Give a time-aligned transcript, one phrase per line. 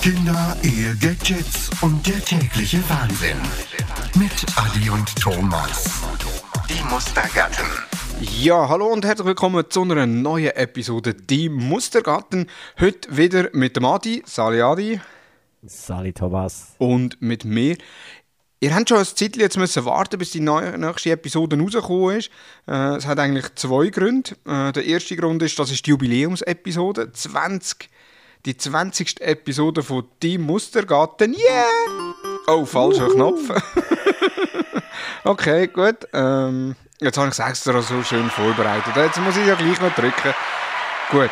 [0.00, 3.36] Kinder, Ehe, Gadgets und der tägliche Wahnsinn.
[4.16, 6.02] Mit Adi und Thomas.
[6.68, 7.66] Die Mustergatten.
[8.20, 12.46] Ja, hallo und herzlich willkommen zu einer neuen Episode Die Mustergatten.
[12.78, 15.00] Heute wieder mit dem Adi, Sali Adi.
[15.66, 16.74] Sali Thomas.
[16.78, 17.76] Und mit mir.
[18.60, 22.30] Ihr habt schon ein Zeitchen jetzt müssen warten, bis die neue, nächste Episode rausgekommen ist.
[22.68, 24.30] Äh, es hat eigentlich zwei Gründe.
[24.46, 27.90] Äh, der erste Grund ist, das ist die Jubiläumsepisode 20
[28.48, 29.20] die 20.
[29.20, 31.34] Episode von Die Mustergatten.
[31.34, 32.14] Yeah!
[32.46, 33.42] Oh, falscher Knopf.
[35.24, 36.08] okay, gut.
[36.14, 38.96] Ähm, jetzt habe ich es extra so schön vorbereitet.
[38.96, 40.34] Jetzt muss ich ja gleich noch drücken.
[41.10, 41.30] Gut.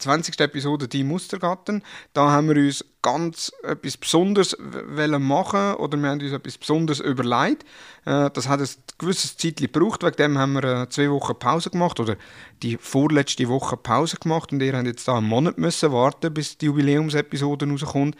[0.00, 0.40] 20.
[0.40, 1.82] Episode Die Mustergatten.
[2.12, 7.64] Da haben wir uns ganz etwas Besonderes machen oder wir haben uns etwas Besonderes überlegt.
[8.04, 8.68] Äh, das hat ein
[8.98, 12.16] gewisses Zeit gebraucht, wegen dem haben wir äh, zwei Wochen Pause gemacht oder
[12.62, 16.58] die vorletzte Woche Pause gemacht und ihr habt jetzt da einen Monat müssen warten, bis
[16.58, 18.16] die Jubiläumsepisode rauskommt.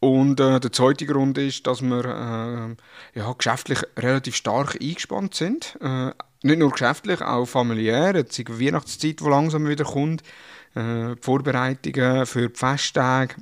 [0.00, 5.78] Und äh, der zweite Grund ist, dass wir äh, ja, geschäftlich relativ stark eingespannt sind.
[5.80, 6.10] Äh,
[6.42, 8.14] nicht nur geschäftlich, auch familiär.
[8.14, 10.22] Jetzt ist die Weihnachtszeit, die langsam wieder kommt
[10.74, 13.36] die Vorbereitungen für die Festtage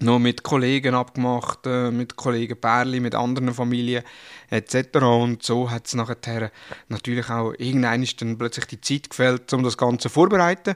[0.00, 4.04] noch mit Kollegen abgemacht, äh, mit Kollegen Pärli, mit anderen Familien
[4.48, 4.98] etc.
[4.98, 6.52] Und so hat es nachher
[6.88, 10.74] natürlich auch irgendwann dann plötzlich die Zeit gefällt, um das Ganze vorzubereiten.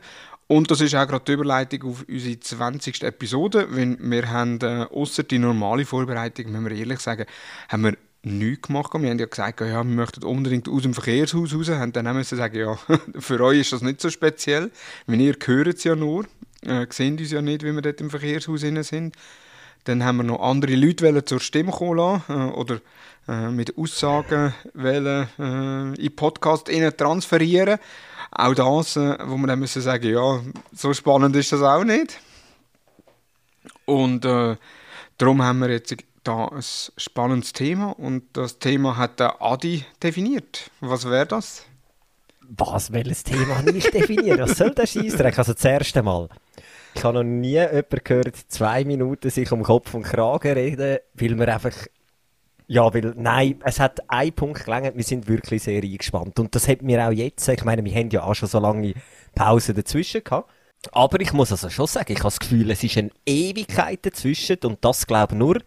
[0.48, 3.04] Und das ist auch gerade die Überleitung auf unsere 20.
[3.04, 7.26] Episode, wenn wir haben, äh, außer die normale Vorbereitung, müssen wir ehrlich sagen,
[7.68, 8.92] haben wir nichts gemacht.
[8.94, 11.68] Wir haben ja gesagt, ja, wir möchten unbedingt aus dem Verkehrshaus raus.
[11.68, 12.78] Haben dann müssen sagen, ja,
[13.18, 14.70] für euch ist das nicht so speziell.
[15.06, 16.24] Wenn ihr hört es ja nur,
[16.62, 19.14] äh, sehen uns ja nicht, wie wir dort im Verkehrshaus sind.
[19.84, 22.80] Dann haben wir noch andere Leute zur Stimme kommen lassen, äh, oder
[23.28, 27.78] äh, mit Aussagen wollen, äh, in Podcast transferieren.
[28.30, 30.40] Auch das, äh, wo wir dann müssen sagen, ja,
[30.72, 32.20] so spannend ist das auch nicht.
[33.84, 34.56] Und äh,
[35.18, 40.70] darum haben wir jetzt da ein spannendes Thema und das Thema hat der Adi definiert.
[40.80, 41.64] Was wäre das?
[42.40, 44.40] Was, welches Thema habe ich definiert?
[44.40, 45.38] Was soll der Scheissdreck?
[45.38, 46.28] Also das erste Mal.
[46.94, 51.38] Ich habe noch nie jemanden gehört, zwei Minuten sich um Kopf und Kragen reden, weil
[51.38, 51.72] wir einfach
[52.68, 56.38] ja, weil, nein, es hat einen Punkt gelangt, wir sind wirklich sehr eingespannt.
[56.38, 58.94] Und das hat mir auch jetzt, ich meine, wir haben ja auch schon so lange
[59.34, 60.50] Pause dazwischen gehabt.
[60.90, 64.56] Aber ich muss also schon sagen, ich habe das Gefühl, es ist eine Ewigkeit dazwischen
[64.64, 65.58] und das glaube nur,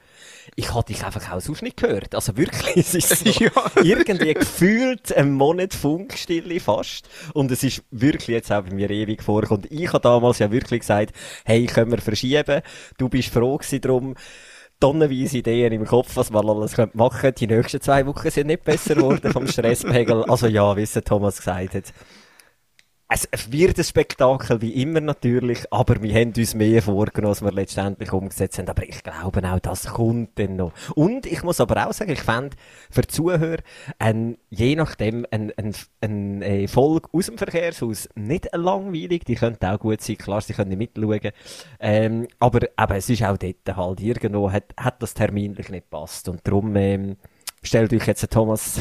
[0.56, 2.16] ich habe dich einfach auch sonst nicht gehört.
[2.16, 3.52] Also wirklich, es ist so ja.
[3.84, 7.10] irgendwie gefühlt ein Monat Funkstille fast.
[7.34, 9.68] Und es ist wirklich jetzt auch bei mir ewig vorgekommen.
[9.70, 12.62] Ich habe damals ja wirklich gesagt, hey, können wir verschieben?
[12.98, 14.16] Du bist froh gewesen drum
[14.80, 17.46] tonnenweise Ideen im Kopf, was man alles machen könnte.
[17.46, 20.26] Die nächsten zwei Wochen sind nicht besser geworden vom Stresspegel.
[20.26, 21.94] Also ja, wie es Thomas gesagt hat
[23.08, 27.52] es wird ein Spektakel, wie immer natürlich, aber wir haben uns mehr vorgenommen, als wir
[27.52, 28.68] letztendlich umgesetzt haben.
[28.68, 30.72] Aber ich glaube auch, das kommt dann noch.
[30.96, 32.58] Und ich muss aber auch sagen, ich fände
[32.90, 33.58] für Zuhörer
[34.00, 39.24] ein, je nachdem ein, ein, ein Folge aus dem Verkehrshaus nicht langweilig.
[39.26, 41.32] Die könnte auch gut sein, klar, sie können mitschauen.
[41.80, 46.28] Ähm, aber eben, es ist auch dort halt irgendwo, hat, hat das terminlich nicht passt.
[46.28, 47.18] Und darum, ähm,
[47.62, 48.80] stellt euch jetzt Thomas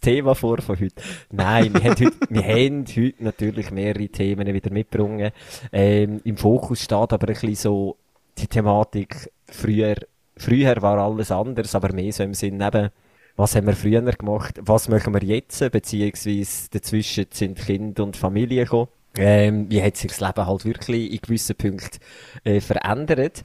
[0.00, 1.02] das Thema vor von heute.
[1.30, 5.32] Nein, wir haben heute, wir haben heute natürlich mehrere Themen wieder mitgebracht.
[5.72, 7.96] Ähm, Im Fokus steht aber ein bisschen so
[8.38, 9.96] die Thematik früher,
[10.36, 12.90] früher war alles anders, aber mehr so im Sinn eben,
[13.36, 18.64] was haben wir früher gemacht, was machen wir jetzt, beziehungsweise dazwischen sind Kind und Familie
[18.64, 18.88] gekommen.
[19.16, 21.98] Ähm, wie hat sich das Leben halt wirklich in gewissen Punkten
[22.44, 23.44] äh, verändert.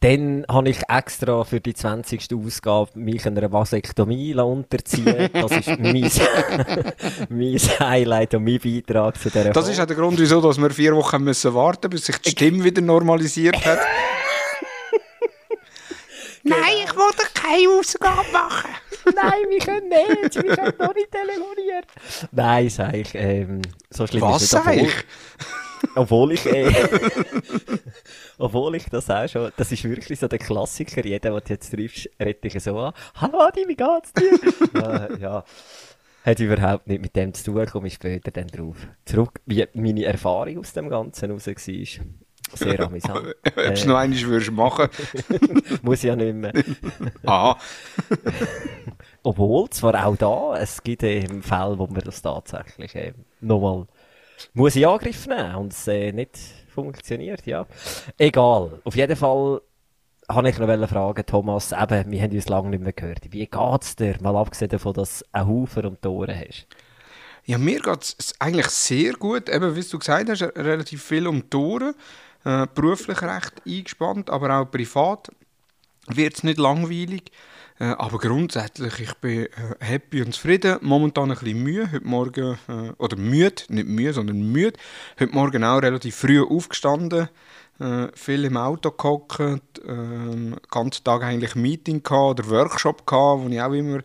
[0.00, 2.28] Dann habe ich extra für die 20.
[2.34, 5.28] Ausgabe mich einer Vasektomie unterziehen.
[5.32, 6.08] Das ist mein,
[7.30, 9.70] mein Highlight und mein Beitrag zu dieser Das Folge.
[9.72, 12.62] ist auch der Grund, wieso dass wir vier Wochen müssen warten bis sich die Stimme
[12.62, 13.80] wieder normalisiert hat.
[16.44, 18.70] Nein, ich wollte keine Ausgabe machen.
[19.14, 20.34] Nein, wir können nicht.
[20.36, 21.86] Wir können noch nicht telefoniert.
[22.30, 23.14] Nein, sag ich.
[23.14, 24.92] Ähm, so schlimm Was ist sag ich?
[25.94, 26.72] Obwohl ich, äh,
[28.38, 31.70] obwohl ich das auch schon, das ist wirklich so der Klassiker, jeder, der du jetzt
[31.70, 32.92] triffst, redet dich so an.
[33.14, 35.12] Hallo Adi, wie geht's dir?
[35.14, 35.44] äh, ja.
[36.24, 38.76] Hat überhaupt nicht mit dem zu tun, komme ich später dann drauf.
[39.04, 41.54] Zurück, wie meine Erfahrung aus dem Ganzen raus war.
[42.54, 43.34] Sehr amüsant.
[43.44, 44.88] Ob du es äh, noch einmal würdest machen
[45.82, 46.52] Muss ja nicht mehr.
[47.26, 47.56] ah.
[49.22, 53.86] Obwohl, zwar auch da, es gibt eben Fälle, wo man das tatsächlich äh, nochmal
[54.54, 56.38] muss ich Angriff nehmen und es äh, nicht
[56.74, 57.66] funktioniert, ja.
[58.16, 58.80] Egal.
[58.84, 59.60] Auf jeden Fall
[60.28, 63.32] habe ich noch fragen, Thomas, eben, wir haben uns lange nicht mehr gehört.
[63.32, 64.16] Wie geht's dir?
[64.20, 66.66] Mal abgesehen davon, dass du einen Haufen die Ohren hast.
[67.44, 69.48] Ja, mir geht es eigentlich sehr gut.
[69.48, 71.94] Eben, wie du gesagt hast, relativ viel um Ohren.
[72.44, 75.30] äh, beruflich recht eingespannt, aber auch privat
[76.08, 77.32] wird es nicht langweilig.
[77.80, 79.48] Äh, aber grundsätzlich, ich bin äh,
[79.78, 80.78] happy und zufrieden.
[80.80, 81.92] Momentan ein bisschen müde.
[81.92, 84.78] Heute Morgen, äh, oder müde, nicht müde, sondern müde.
[85.18, 87.28] Heute Morgen auch relativ früh aufgestanden.
[87.80, 93.44] Äh, viel im Auto gehockt, äh, den ganzen Tag eigentlich Meeting gehabt oder Workshop gehabt,
[93.44, 93.98] wo ich auch immer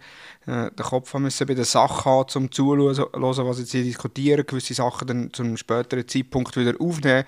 [0.46, 4.46] äh, den Kopf haben müssen bei der Sache haben, um zuzuhören, was jetzt hier diskutieren,
[4.46, 7.24] gewisse Sachen dann zu einem späteren Zeitpunkt wieder aufnehmen,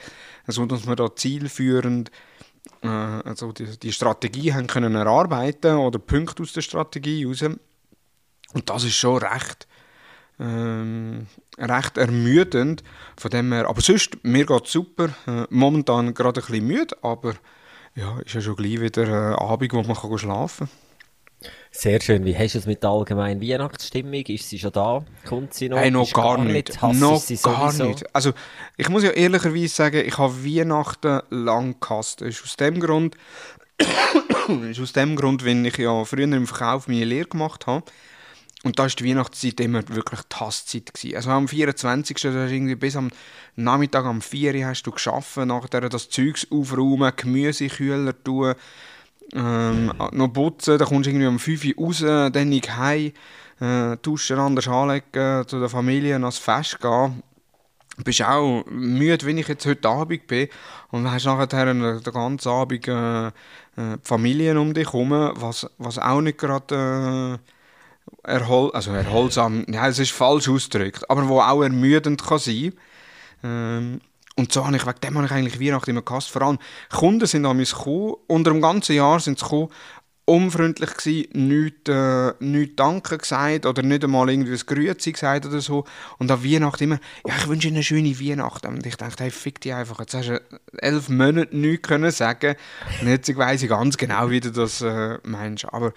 [0.45, 2.11] also dass wir da zielführend
[2.81, 7.41] äh, also die, die Strategie haben können erarbeiten oder Punkte aus der Strategie raus.
[7.41, 9.67] Und das ist schon recht
[10.39, 11.27] ähm,
[11.57, 12.83] recht ermüdend.
[13.17, 15.09] Von dem her, aber sonst, mir geht es super.
[15.27, 17.35] Äh, momentan gerade ein bisschen müde, aber
[17.95, 20.84] ja, ist ja schon gleich wieder äh, Abend, wo man kann schlafen kann.
[21.71, 22.25] Sehr schön.
[22.25, 24.13] Wie hast du es mit der allgemeinen Weihnachtsstimmung?
[24.13, 25.03] Ist sie schon da?
[25.27, 25.77] Kommt sie noch?
[25.77, 26.69] Hey, noch gar, gar, nicht.
[26.69, 26.81] nicht.
[26.81, 28.15] Noch gar nicht.
[28.15, 28.33] Also,
[28.77, 32.21] ich muss ja ehrlicherweise sagen, ich habe Weihnachten lang gehasst.
[32.21, 33.17] Das ist aus dem Grund,
[34.69, 37.83] ist aus dem Grund, wenn ich ja früher im Verkauf meine Lehre gemacht habe,
[38.65, 40.91] und da war die Weihnachtszeit immer wirklich die Hasszeit.
[40.91, 41.15] Gewesen.
[41.15, 42.17] Also am 24.
[42.17, 43.11] Da hast irgendwie bis am
[43.55, 48.55] Nachmittag um 4 Uhr hast du geschafft, nachher das Zeugs aufräumen, Gemüsekühler tun,
[49.35, 53.11] ähm, noch putzen, dann kommst du irgendwie um 5 Uhr raus, dann ich heim,
[53.59, 57.21] äh, duschen, anders anlegen, zu der Familie ans Fest gehen.
[57.97, 60.49] Du bist auch müde, wenn ich jetzt heute Abend bin
[60.91, 63.31] und hast nachher den ganzen Abend äh, äh,
[63.77, 67.39] die Familie um dich herum, was, was auch nicht gerade...
[67.39, 67.51] Äh,
[68.23, 72.73] erhol also erholsam, ja, es ist falsch ausgedrückt, aber wo auch ermüdend kann sein.
[73.43, 74.01] Ähm,
[74.37, 76.29] und so habe ich, wegen dem habe ich eigentlich Weihnachten immer gehasst.
[76.29, 76.59] Vor allem,
[76.89, 79.69] Kunden sind an mich gekommen, unter dem ganzen Jahr sind sie gekommen,
[80.25, 85.61] unfreundlich gewesen, nichts, äh, nichts Danke gesagt oder nicht einmal irgendwie ein Grüezi gesagt oder
[85.61, 85.85] so.
[86.17, 88.67] Und an Weihnachten immer, ja, ich wünsche Ihnen eine schöne Weihnachten.
[88.67, 90.41] Und ich dachte, hey, fick dich einfach, jetzt hast du
[90.79, 92.55] elf Monate nichts können sagen.
[93.01, 95.65] Und jetzt weiss ich ganz genau, wie du das äh, meinst.
[95.71, 95.93] Aber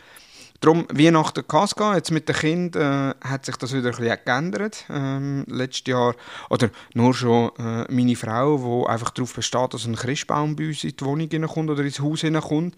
[0.61, 4.85] Darum, Weihnachten Casca, jetzt mit den Kindern äh, hat sich das wieder ein bisschen geändert.
[4.91, 6.17] Ähm, letztes Jahr,
[6.51, 10.83] oder nur schon äh, meine Frau, die einfach darauf besteht, dass ein Christbaum bei uns
[10.83, 12.75] in die Wohnung hineinkommt oder ins Haus hineinkommt,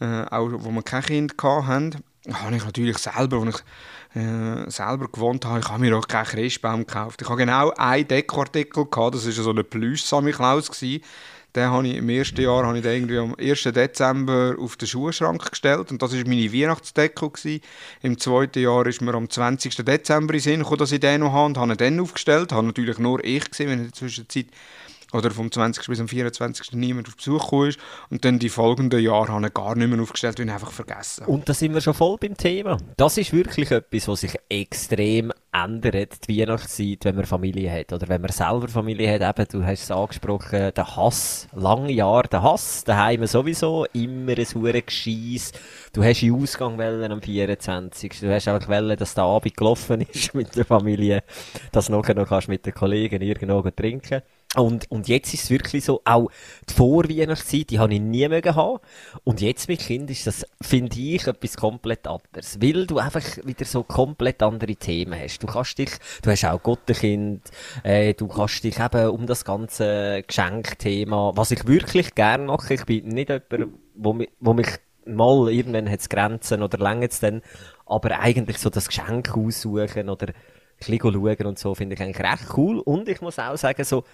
[0.00, 3.62] äh, auch wo wir kein Kind hatten, habe ich natürlich selber, als
[4.14, 7.22] ich äh, selber gewohnt habe, ich habe mir auch keinen Christbaum gekauft.
[7.22, 10.70] Ich habe genau einen Dekoartikel gehabt, das war so ein Plüsch-Samichlaus
[11.54, 13.62] den habe ich, Im ersten Jahr habe ich den irgendwie am 1.
[13.64, 17.32] Dezember auf den Schuhschrank gestellt und das war meine Weihnachtsdeko.
[18.02, 19.76] Im zweiten Jahr ist mir am 20.
[19.84, 22.52] Dezember in Sinn gekommen, dass ich den noch habe und habe ihn dann aufgestellt.
[22.52, 24.46] Habe natürlich nur ich gesehen, wenn in der Zwischenzeit
[25.12, 25.86] oder vom 20.
[25.86, 26.72] bis zum 24.
[26.72, 27.74] niemand auf Besuch gekommen.
[28.10, 31.48] Und dann die folgenden Jahre habe ich gar nicht mehr aufgestellt, ich einfach vergessen Und
[31.48, 32.78] da sind wir schon voll beim Thema.
[32.96, 37.92] Das ist wirklich etwas, was sich extrem ändert, die Weihnachtszeit, wenn man Familie hat.
[37.92, 39.38] Oder wenn man selber Familie hat.
[39.38, 41.46] Eben, du hast es angesprochen, der Hass.
[41.54, 42.84] Lange Jahre der Hass.
[42.84, 43.86] Daheim sowieso.
[43.92, 45.52] Immer ein hure Gescheiss.
[45.92, 48.20] Du hast in Ausgang am 24.
[48.20, 51.22] Du hast auch wollen, dass der Abend gelaufen ist mit der Familie.
[51.70, 54.22] Dass du nachher noch kannst mit den Kollegen irgendwo trinken
[54.54, 56.28] und, und jetzt ist es wirklich so, auch
[56.68, 58.80] die Vorweihnachtszeit, die habe ich nie mögen haben.
[59.24, 62.60] Und jetzt mit Kind ist das, finde ich, etwas komplett anderes.
[62.60, 65.42] Weil du einfach wieder so komplett andere Themen hast.
[65.42, 65.90] Du kannst dich,
[66.20, 67.50] du hast auch Gottenkind,
[67.82, 72.84] äh, du kannst dich eben um das ganze Geschenkthema, was ich wirklich gerne mache, ich
[72.84, 74.68] bin nicht jemand, wo mich, wo mich
[75.06, 77.40] mal irgendwann hat Grenzen oder länger es dann,
[77.86, 80.34] aber eigentlich so das Geschenk aussuchen oder ein
[80.78, 82.78] bisschen schauen und so finde ich eigentlich recht cool.
[82.78, 84.04] Und ich muss auch sagen, so,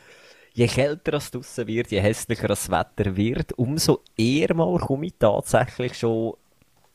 [0.58, 5.14] je kälter es draussen wird, je hässlicher das Wetter wird, umso eher mal komme ich
[5.16, 6.34] tatsächlich schon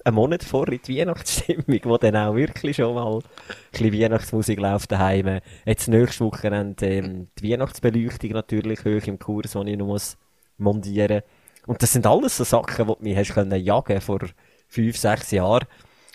[0.03, 3.23] einen Monat vor in die Weihnachtsstimmung, wo dann auch wirklich schon mal ein
[3.71, 5.39] bisschen Weihnachtsmusik läuft daheim.
[5.65, 10.17] Jetzt nächstes Wochenende ähm, die Weihnachtsbeleuchtung natürlich hoch im Kurs, den ich noch muss
[10.57, 11.21] montieren
[11.65, 14.19] Und das sind alles so Sachen, die mich hast können jagen vor
[14.67, 15.67] fünf, sechs Jahren.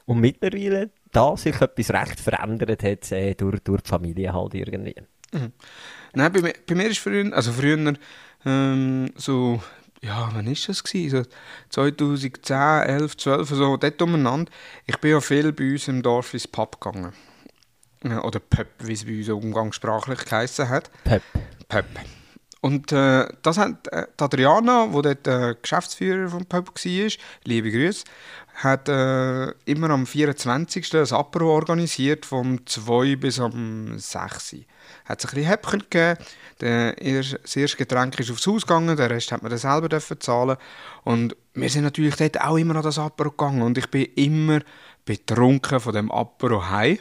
[0.05, 4.97] Und mittlerweile, da sich etwas recht verändert hat, äh, durch, durch die Familie halt irgendwie.
[5.33, 5.53] Mhm.
[6.15, 7.95] Nein, bei, bei mir ist früher, also früher,
[8.45, 9.61] ähm, so,
[10.03, 10.85] ja, wann war das?
[10.85, 11.27] Gewesen?
[11.71, 14.51] So 2010, 11, 12, so dort umeinander.
[14.87, 17.13] Ich bin ja viel bei uns im Dorf ins Pub gegangen.
[18.23, 20.91] Oder Pöpp, wie es bei uns umgangssprachlich geheissen hat.
[21.03, 21.23] Pöpp.
[21.69, 21.87] Pöpp.
[22.61, 27.11] Und äh, das hat äh, Adriana, die dort äh, Geschäftsführer vom Pub war,
[27.45, 28.05] liebe Grüße,
[28.59, 30.95] hat äh, immer am 24.
[30.95, 34.57] ein Apero organisiert, vom 2 bis am 6
[35.05, 36.19] hat es ein bisschen Häppchen gegeben.
[36.61, 40.21] Der das erste Getränk ist aufs Haus gegangen, den Rest hat man dann selber dürfen
[40.21, 40.57] zahlen.
[41.05, 44.61] Und wir sind natürlich dort auch immer an das Apero gegangen und ich bin immer
[45.05, 46.99] betrunken von dem Apero heim.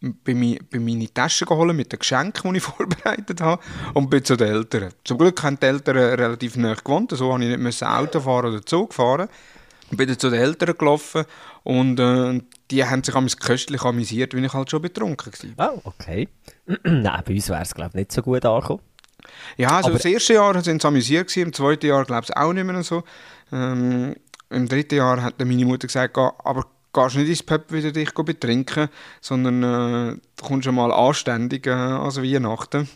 [0.00, 3.62] bei, meine Taschen geholt mit den Geschenken, die ich vorbereitet habe
[3.94, 4.92] und bin zu den Eltern.
[5.04, 8.64] Zum Glück haben die Eltern relativ nah gewohnt, so musste ich nicht Auto fahren oder
[8.64, 9.28] Zug fahren.
[9.28, 9.59] Ich
[9.96, 11.24] bin dann zu den Eltern gelaufen
[11.62, 15.74] und äh, die haben sich am köstlich amüsiert, wie ich halt schon betrunken war.
[15.74, 16.28] Oh, okay.
[16.84, 18.80] Nein, bei uns wäre es, glaube ich, nicht so gut angekommen.
[19.56, 22.36] Ja, also Aber das erste Jahr sind sie amüsiert gewesen, im zweiten Jahr glaube ich
[22.36, 23.02] auch nicht mehr so.
[23.52, 24.14] Ähm,
[24.48, 28.88] Im dritten Jahr hat meine Mutter gesagt, aber gehst nicht ins Pub wieder dich betrinken,
[29.20, 32.88] sondern äh, du kommst schon mal anständig äh, als Weihnachten.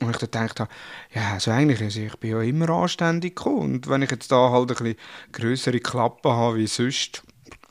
[0.00, 0.70] Und ich gedacht habe,
[1.14, 3.60] ja, also eigentlich, also ich bin ja immer anständig gekommen.
[3.60, 4.96] Und wenn ich jetzt da halt ein bisschen
[5.32, 7.22] grössere Klappen habe wie sonst,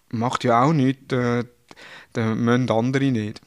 [0.09, 1.43] macht ja auch nichts, äh,
[2.13, 3.41] dann müssen andere nicht.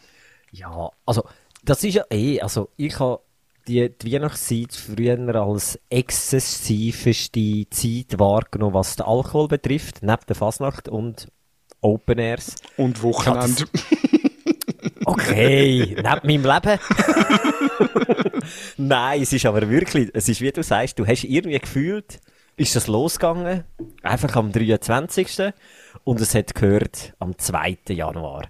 [0.52, 1.25] Ja, also
[1.64, 3.20] das ist ja eh, also ich habe
[3.66, 10.88] die, die Weihnachtszeit früher als exzessiveste Zeit wahrgenommen, was den Alkohol betrifft, neben der Fasnacht
[10.88, 11.28] und
[11.80, 12.54] Open Airs.
[12.76, 13.66] Und Wochenende.
[15.09, 16.05] Okay, neben
[16.43, 16.79] meinem Leben.
[18.77, 22.21] Nein, es ist aber wirklich, es ist wie du sagst, du hast irgendwie gefühlt,
[22.59, 23.65] ist das losgegangen,
[24.03, 25.55] einfach am 23.
[26.05, 27.79] und es hat gehört am 2.
[27.88, 28.49] Januar.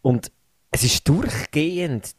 [0.00, 0.30] Und
[0.70, 2.14] es ist durchgehend,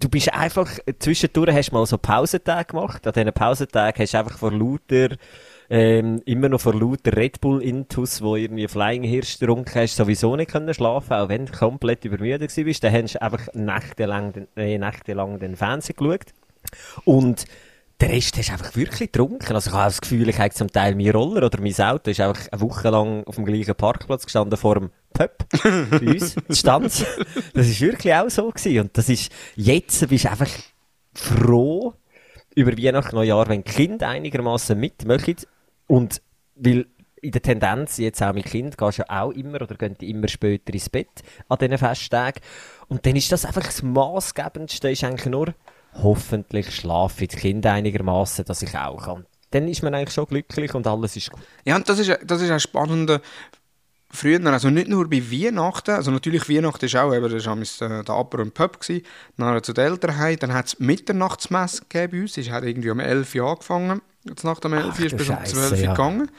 [0.00, 4.18] du bist einfach, zwischendurch hast du mal so Pausentage gemacht, an diesen Pausentagen hast du
[4.18, 5.16] einfach vor lauter
[5.72, 10.36] ähm, immer noch vor lauter Red Bull Intus, wo irgendwie Flying Hirsch getrunken hast, sowieso
[10.36, 12.84] nicht können schlafen, auch wenn du komplett übermüdet warst.
[12.84, 16.34] Dann hast du einfach nächtelang, äh, nächtelang den Fernsehen geschaut.
[17.06, 17.46] Und
[18.02, 19.54] der Rest hast du einfach wirklich getrunken.
[19.54, 22.20] Also ich habe das Gefühl, ich habe zum Teil meinen Roller oder mein Auto ist
[22.20, 25.30] einfach eine Woche lang auf dem gleichen Parkplatz gestanden vor dem Pub
[25.62, 27.06] bei uns, stand.
[27.54, 28.78] Das ist wirklich auch so gewesen.
[28.78, 30.50] Und das ist, jetzt bist du einfach
[31.14, 31.94] froh
[32.54, 35.36] über Weihnachten, Neujahr, wenn die Kinder einigermaßen mitmachen
[35.86, 36.22] und
[36.54, 36.86] weil
[37.22, 40.26] in der Tendenz, jetzt auch mit Kind, gehst du ja auch immer oder gehen immer
[40.26, 42.40] später ins Bett an diesen Festtagen.
[42.88, 45.54] Und dann ist das einfach das Maßgebendste, ist eigentlich nur,
[45.94, 49.26] hoffentlich schlafe die Kinder einigermaßen, dass ich auch kann.
[49.52, 51.42] Dann ist man eigentlich schon glücklich und alles ist gut.
[51.64, 53.20] Ja, und das ist, das ist auch spannend.
[54.14, 58.04] Früher, also nicht nur bei Weihnachten, also natürlich Weihnachten ist auch, eben, das war äh,
[58.04, 59.04] der Aper und Pub, gewesen,
[59.38, 63.00] dann zu der Elternheit, dann hat es Mitternachtsmesse gegeben bei uns, es hat irgendwie um
[63.00, 65.90] 11 Uhr angefangen Jetzt nach dem 11 ist bis um 12 Uhr ja.
[65.92, 66.30] gegangen.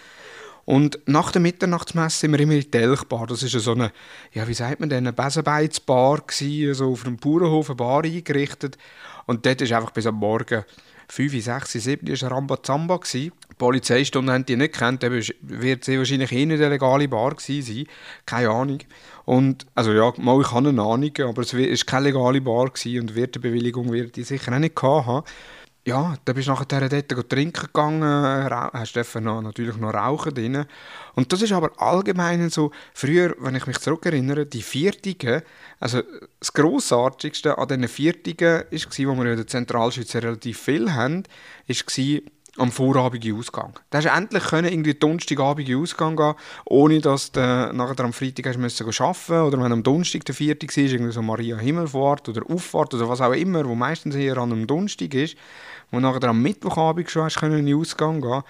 [0.65, 3.27] Und nach der Mitternachtsmesse sind wir immer in die Telchbar.
[3.27, 3.91] Das ist so eine,
[4.31, 6.23] ja, wie sagt man denn, eine Besenbeizbar
[6.71, 8.77] so auf einem Bauernhof eine Bar eingerichtet.
[9.25, 10.63] Und dort ist einfach bis am Morgen
[11.07, 13.31] 5, 6, 7 ist Rambazamba gewesen.
[13.49, 17.85] Die Polizeistunde haben die nicht kennt, wird sie wahrscheinlich eh nicht eine legale Bar sein.
[18.25, 18.79] Keine Ahnung.
[19.25, 23.01] Und, also ja, mal, ich habe eine Ahnung, aber es war keine legale Bar gewesen
[23.01, 25.23] und Wirtebewilligung wird die sicher auch nicht haben
[25.85, 30.65] ja, dann bist du nachher dort trinken gegangen, hast noch, natürlich noch Rauchen drin.
[31.13, 35.41] Und das ist aber allgemein so, früher, wenn ich mich zurückerinnere, die Viertigen,
[35.81, 36.01] also
[36.39, 41.23] das Grossartigste an diesen Viertigen war, wo wir in der Zentralschweiz relativ viel haben,
[41.67, 42.21] war
[42.57, 43.73] am vorabigen Ausgang.
[43.89, 46.35] Da hast du endlich können irgendwie Donnerstagabend Ausgang gehen,
[46.65, 47.39] ohne dass du
[47.73, 51.21] nachher am Freitag hast müssen arbeiten oder wenn am Donnerstag der vierte war, irgendwie so
[51.23, 55.35] Maria Himmelfahrt oder Auffahrt oder was auch immer, wo meistens eher an einem Donnerstag ist,
[55.93, 58.43] wo nachher am Mittwochabend schon hast können in den Ausgang gehen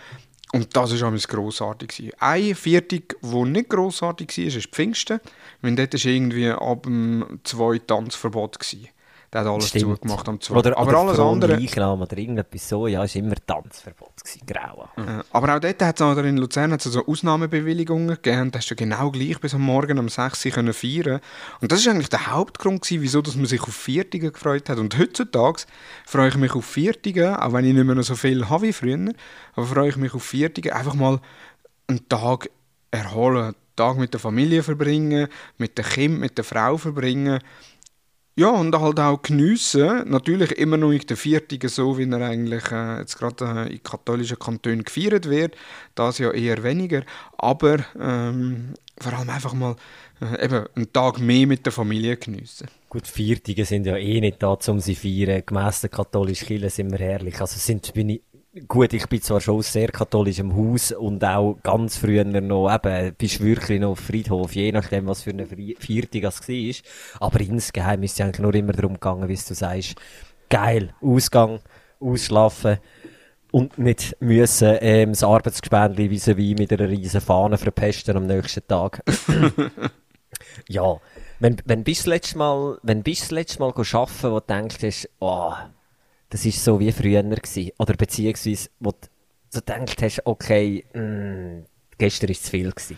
[0.54, 2.14] und das war grossartig.
[2.20, 5.20] Ein Viertag, der nicht grossartig war, ist Pfingsten.
[5.64, 8.60] Weil dort war irgendwie ab dem 2 Tanzverbot.
[8.60, 8.88] Gewesen.
[9.34, 9.98] Der hat alles Stimmt.
[9.98, 10.56] zugemacht am 2.
[10.56, 11.56] Oder, aber alles andere.
[11.56, 14.88] Leichnam oder irgendetwas so, ja, ist immer Tanzverbot gewesen, grau.
[14.96, 15.24] Mhm.
[15.32, 19.10] Aber auch dort hat es in Luzern hat's so Ausnahmebewilligungen gegeben und hast du genau
[19.10, 21.20] gleich bis am Morgen um 6 Uhr können feiern
[21.62, 24.78] Und das war eigentlich der Hauptgrund gewesen, wieso dass man sich auf Viertige gefreut hat.
[24.78, 25.64] Und heutzutage
[26.06, 29.14] freue ich mich auf Viertige, auch wenn ich nicht mehr so viel habe wie früher,
[29.56, 31.20] aber freue ich mich auf Viertige, einfach mal
[31.88, 32.52] einen Tag
[32.92, 37.40] erholen, einen Tag mit der Familie verbringen, mit dem Kind, mit der Frau verbringen
[38.36, 40.10] ja, und halt auch geniessen.
[40.10, 43.84] Natürlich immer noch nicht der Viertige, so wie er eigentlich äh, jetzt gerade äh, in
[43.84, 45.56] katholischen Kantonen gefeiert wird.
[45.94, 47.04] Das ja eher weniger.
[47.38, 49.76] Aber ähm, vor allem einfach mal
[50.20, 52.68] äh, eben einen Tag mehr mit der Familie geniessen.
[52.90, 55.44] Gut, Viertige sind ja eh nicht da, um sie zu feiern.
[55.46, 57.40] Gemäss der katholischen Kirche sind wir herrlich.
[57.40, 58.22] Also sind, bin ich
[58.68, 63.16] Gut, ich bin zwar schon aus sehr katholischem Haus und auch ganz früher noch, eben,
[63.16, 66.76] bist wirklich noch auf Friedhof, je nachdem, was für eine Viertig das war.
[67.20, 69.96] Aber insgeheim ist es eigentlich nur immer darum gegangen, wie du sagst,
[70.52, 71.62] geil, Ausgang,
[72.00, 72.78] ausschlafen
[73.50, 79.02] und nicht müssen, ähm, das Arbeitsgespendli wie mit einer riesen Fahne verpesten am nächsten Tag.
[80.70, 80.98] ja.
[81.40, 84.40] Wenn, wenn bist du das letzte Mal, wenn bist du das letzte Mal arbeiten, wo
[84.40, 85.54] du denkst, oh,
[86.34, 87.72] das war so wie früher gewesen.
[87.78, 88.98] Oder beziehungsweise, wo du
[89.52, 91.66] so gedacht hast, okay, mh, mm,
[92.00, 92.98] gestern war es zu viel gewesen.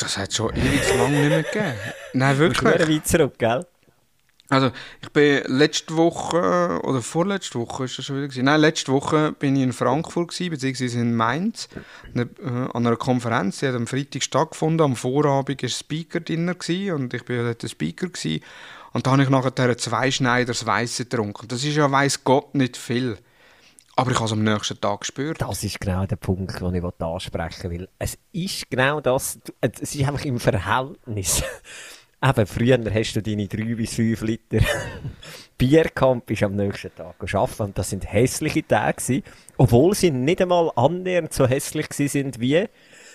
[0.00, 1.74] Das hat schon ewig lang nicht mehr gegeben.
[2.14, 2.80] Nein, wirklich.
[2.80, 3.66] Ein weit zurück, gell?
[4.48, 4.70] Also,
[5.02, 8.46] ich bin letzte Woche, oder vorletzte Woche ist das schon wieder gewesen.
[8.46, 11.68] Nein, letzte Woche bin ich in Frankfurt gewesen, beziehungsweise in Mainz,
[12.14, 14.84] ne, äh, an einer Konferenz, die hat am Freitag stattgefunden.
[14.84, 18.42] Am Vorabend war Speaker drin gewesen, und ich bin ja dort der Speaker gewesen.
[18.92, 21.48] Und da habe ich nachher zwei Schneiders Weisse getrunken.
[21.48, 23.18] Das ist ja, weiss Gott, nicht viel.
[23.94, 25.42] Aber ich habe es am nächsten Tag gespürt.
[25.42, 27.88] Das ist genau der Punkt, den ich ansprechen will.
[27.98, 31.42] Es ist genau das, es ist einfach im Verhältnis.
[32.24, 34.60] Eben, früher hast du deine drei bis fünf Liter
[35.58, 39.22] Bier gehabt, bist am nächsten Tag arbeiten und das sind hässliche Tage
[39.56, 42.68] obwohl sie nicht einmal annähernd so hässlich sind wie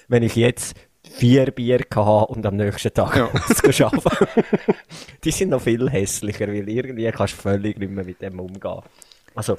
[0.09, 0.75] wenn ich jetzt
[1.09, 3.25] vier Bier hatte und am nächsten Tag ja.
[3.85, 4.43] arbeiten
[5.23, 8.81] Die sind noch viel hässlicher, weil irgendwie kannst du völlig nicht mehr mit dem umgehen.
[9.35, 9.57] Also,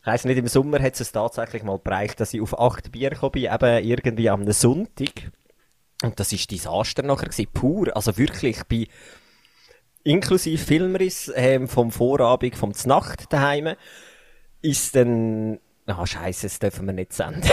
[0.00, 3.10] ich weiss nicht, im Sommer hat es tatsächlich mal bereicht, dass ich auf acht Bier
[3.10, 5.30] gekommen bin, eben irgendwie am Sonntag.
[6.02, 7.96] Und das ist Desaster nachher gewesen, pur.
[7.96, 8.86] Also wirklich, ich bin
[10.04, 13.74] inklusive Filmriss ähm, vom Vorabend, vom Znacht daheim,
[14.62, 17.42] ist dann, ah oh, scheiße, das dürfen wir nicht senden.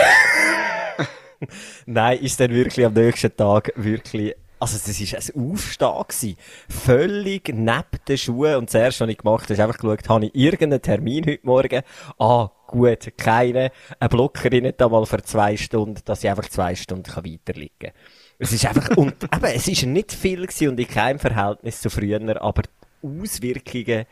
[1.86, 6.36] Nein, ist dann wirklich am nächsten Tag wirklich, also das ist ein Aufstehen gewesen.
[6.68, 8.56] Völlig neben den Schuhen.
[8.56, 11.46] Und das erste, was ich gemacht habe, ist einfach geschaut, habe ich irgendeinen Termin heute
[11.46, 11.82] Morgen?
[12.18, 13.70] Ah, gut, keine.
[13.98, 17.92] Ein Blocker nicht einmal für zwei Stunden, dass ich einfach zwei Stunden weiterliegen kann.
[18.38, 21.90] Es ist einfach, und eben, es ist nicht viel gewesen und in keinem Verhältnis zu
[21.90, 22.62] früher, aber
[23.02, 24.06] die Auswirkungen,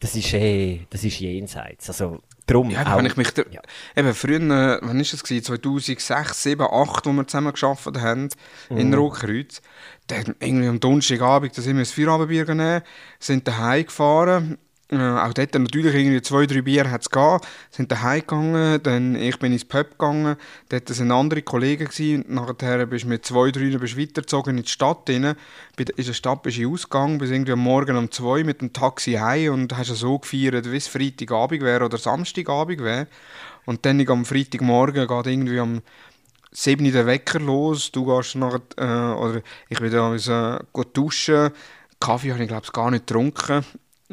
[0.00, 1.88] das ist eh, das ist jenseits.
[1.88, 3.60] Also, drum ja, wenn ich mich, da, ja.
[3.96, 5.44] eben früher, wann ist das gewesen?
[5.44, 8.28] 2006, 2007, 2008, wo wir zusammen gearbeitet haben,
[8.68, 8.76] mm.
[8.76, 8.94] in mhm.
[8.94, 9.62] Rotkreuz.
[10.06, 12.82] Dann irgendwie am Donnerstagabend, da sind wir ein Feierabendbier genommen,
[13.18, 14.58] sind daheim gefahren,
[14.90, 19.38] äh, auch dort natürlich irgendwie zwei, drei Bier hat es sind daheim gegangen, dann ich
[19.38, 20.36] bin ins Pub gegangen,
[20.68, 24.68] dort sind andere Kollegen gewesen, nachher bist du mit zwei, drei bist weitergezogen in die
[24.68, 25.36] Stadt rein,
[25.76, 29.12] in der Stadt bist du ausgegangen, bist irgendwie am Morgen um zwei mit dem Taxi
[29.12, 33.06] heim und hast so gefeiert, wie es Freitagabend wäre oder Samstagabend wäre
[33.66, 35.82] und dann am Freitagmorgen geht irgendwie am
[36.50, 41.52] 7 der Wecker los, du gehst nachher, äh, oder ich bin da äh, duschen,
[42.00, 43.64] Kaffee habe ich glaube ich gar nicht getrunken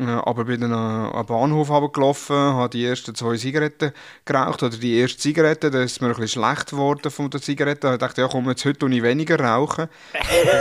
[0.05, 3.91] aber bin dann am Bahnhof gelaufen, habe die ersten zwei Zigaretten
[4.25, 7.93] geraucht, oder die erste Zigarette, da ist mir ein bisschen schlecht geworden von der Zigarette.
[7.93, 9.87] Ich dachte, ja komm, jetzt heute ich weniger rauchen.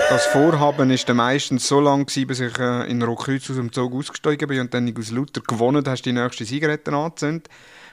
[0.09, 3.73] das Vorhaben war dann meistens so lang, gewesen, bis ich äh, in Rockkreuz aus dem
[3.73, 7.49] Zug ausgestiegen bin und dann aus Luther gewonnen hast die nächste Zigarette angezündet,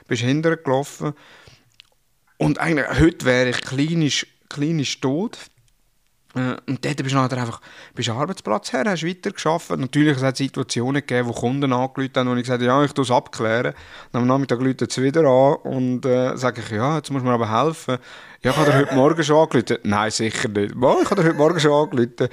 [0.08, 1.12] bist hinterher gelaufen.
[2.38, 5.38] Und eigentlich, heute wäre ich klinisch, klinisch tot.
[6.34, 7.60] Äh, und dort bist du nachher einfach
[7.94, 9.70] bist Arbeitsplatz her, hast weiter geschafft.
[9.70, 12.92] Natürlich hat es Situationen gegeben, wo Kunden angerufen haben, wo ich gesagt habe, ja, ich
[12.92, 13.74] tue es abklären.
[14.12, 17.32] Dann am Nachmittag rufen sie wieder an und äh, sage ich, ja, jetzt muss mir
[17.32, 17.98] aber helfen.
[18.42, 19.78] Ja, ich habe heute Morgen schon angerufen.
[19.84, 20.74] Nein, sicher nicht.
[20.74, 22.28] Mal, ich habe dir heute Morgen schon angerufen.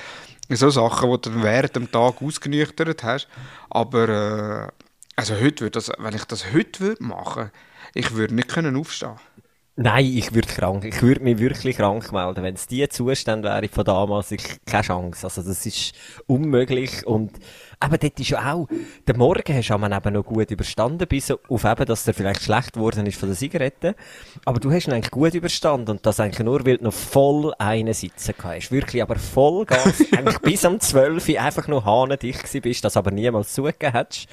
[0.49, 3.27] So Sachen, die du während dem Tag ausgenüchtert hast.
[3.69, 4.67] Aber äh,
[5.15, 7.51] also heute würde das, wenn ich das heute würde machen,
[7.93, 9.15] ich würde nicht können aufstehen
[9.83, 10.85] Nein, ich würde krank.
[10.85, 12.43] Ich würde mich wirklich krank melden.
[12.43, 15.25] Wenn es die Zustand wäre von damals, ich keine Chance.
[15.25, 15.93] Also das ist
[16.27, 17.31] unmöglich und
[17.83, 18.67] eben dort ist ja auch,
[19.07, 22.73] der Morgen hast du eben noch gut überstanden, bis auf eben, dass der vielleicht schlecht
[22.73, 23.95] geworden ist von den Zigaretten.
[24.45, 27.53] Aber du hast ihn eigentlich gut überstanden und das eigentlich nur, weil du noch voll
[27.57, 28.71] einen sitzen kannst.
[28.71, 33.11] Wirklich, aber voll Gas, eigentlich bis am 12 Uhr einfach noch hanedicht bist, das aber
[33.11, 34.27] niemals zugegeben hättest.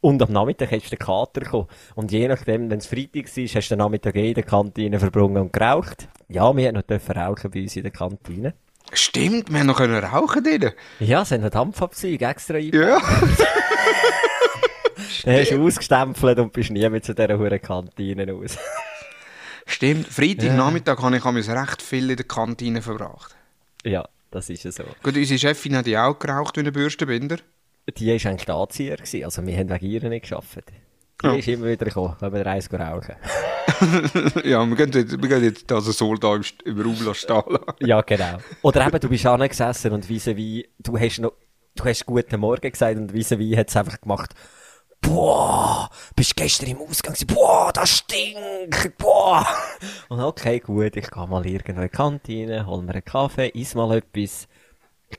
[0.00, 1.68] Und am Nachmittag hast du den Kater gekommen.
[1.94, 5.40] Und je nachdem, wenn es Freitag war, hast du den Nachmittag in der Kantine verbrungen
[5.40, 6.08] und geraucht.
[6.28, 8.54] Ja, wir haben noch rauchen bei uns in der Kantine.
[8.92, 10.72] Stimmt, wir haben noch rauchen drin.
[11.00, 12.88] Ja, es haben einen Dampfabzug extra eingebaut.
[12.88, 13.00] Ja.
[15.24, 18.58] Dann hast du ausgestempelt und bist nie mehr zu dieser hohen Kantine raus.
[19.66, 21.24] Stimmt, Freitagnachmittag ja.
[21.24, 23.34] habe ich recht viel in der Kantine verbracht.
[23.84, 24.84] Ja, das ist ja so.
[25.02, 27.38] Gut, unsere Chefin hat ja auch geraucht wie ein Bürstenbinder
[27.90, 28.96] die war eigentlich Anzieher.
[28.96, 29.24] Gewesen.
[29.24, 30.72] Also wir haben wegen ihr nicht gearbeitet.
[31.20, 31.34] Die ja.
[31.34, 33.14] ist immer wieder gekommen, wenn wir eins rauchen.
[34.44, 37.42] ja, wir gehen jetzt, wir gehen jetzt also so da im, im Raum stehen
[37.80, 38.38] Ja, genau.
[38.62, 41.32] Oder eben, du bist angesessen und wie wie du hast noch,
[41.74, 44.34] du hast guten Morgen gesagt und wie wie hat es einfach gemacht,
[45.02, 49.46] boah, bist gestern im Ausgang gewesen, boah, das stinkt, boah.
[50.08, 53.74] Und okay, gut, ich gehe mal irgendwo in die Kantine, hol mir einen Kaffee, iss
[53.74, 54.48] mal etwas.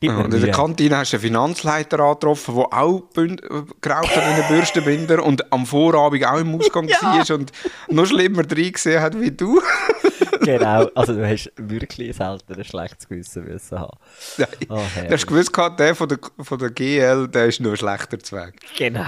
[0.01, 3.41] Ja, in der Kantine hast du einen Finanzleiter angetroffen, der auch Bünd
[3.81, 7.01] geraucht hat in den Bürstenbinder und am Vorabend auch im Ausgang ja.
[7.01, 7.51] war und
[7.89, 9.61] noch schlimmer drin gesehen hat wie du.
[10.41, 13.97] genau, also du hast wirklich selten ein schlechtes Gewissen müssen haben.
[14.37, 18.17] Ja, oh, du hast gewusst, der von der, von der GL, der ist nur schlechter
[18.37, 18.55] weg.
[18.77, 19.05] Genau.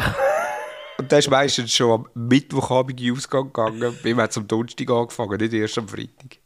[0.98, 3.98] Und der ist meistens schon am Mittwochabend in Ausgang gegangen.
[4.02, 6.38] Wir haben zum Donnerstag angefangen, nicht erst am Freitag.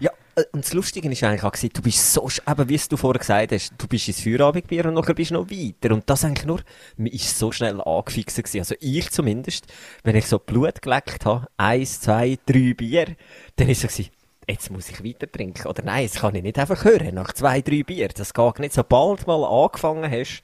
[0.00, 2.96] Ja, äh, und das Lustige ist eigentlich auch, gewesen, du bist so, eben wie du
[2.96, 5.94] vorher gesagt hast, du bist ins Feierabendbier und nachher bist du noch weiter.
[5.94, 6.60] Und das eigentlich nur,
[6.96, 8.58] man ist so schnell angefixt gewesen.
[8.60, 9.66] Also ich zumindest,
[10.04, 13.16] wenn ich so Blut geleckt habe, eins, zwei, drei Bier,
[13.56, 14.10] dann ist es so gewesen,
[14.48, 15.66] jetzt muss ich weiter trinken.
[15.66, 18.08] Oder nein, jetzt kann ich nicht einfach hören, nach zwei, drei Bier.
[18.08, 18.74] Das geht nicht.
[18.74, 20.42] Sobald mal angefangen hast,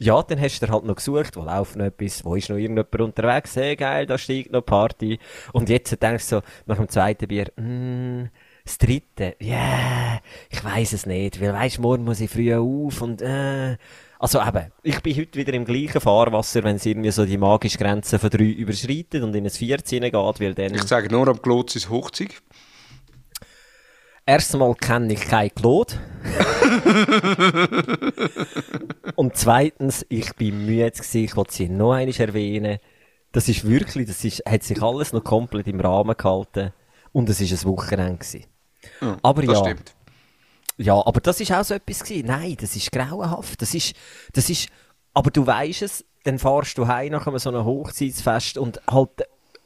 [0.00, 3.00] ja, dann hast du halt noch gesucht, wo läuft noch etwas, wo ist noch irgendjemand
[3.00, 5.18] unterwegs, hey, geil, da steigt noch Party.
[5.52, 8.24] Und jetzt denkst du so, nach dem zweiten Bier, mm,
[8.64, 13.02] das dritte, ja, yeah, ich weiß es nicht, weil weisst, morgen muss ich früh auf
[13.02, 13.76] und, äh,
[14.18, 17.76] also eben, ich bin heute wieder im gleichen Fahrwasser, wenn es irgendwie so die magische
[17.76, 21.42] Grenze von drei überschreitet und in ein 14 geht, weil dann, Ich sage nur, am
[21.42, 22.30] Glotz ist Hochzeit.
[24.24, 25.94] erstmal kenne ich kein Claude.
[29.16, 32.78] Und zweitens, ich bin müde gewesen, ich wollte sie noch einmal erwähnen.
[33.32, 36.72] Das ist wirklich, das ist, hat sich alles noch komplett im Rahmen gehalten.
[37.12, 38.44] Und es ist ein Wochenende gewesen.
[39.00, 39.64] Ja, Aber das ja.
[39.64, 39.94] stimmt.
[40.76, 42.26] Ja, aber das ist auch so etwas gewesen.
[42.26, 43.62] Nein, das ist grauenhaft.
[43.62, 43.94] Das ist,
[44.32, 44.68] das ist,
[45.12, 49.10] aber du weisst es, dann fahrst du heim nach einem so einem Hochzeitsfest und halt,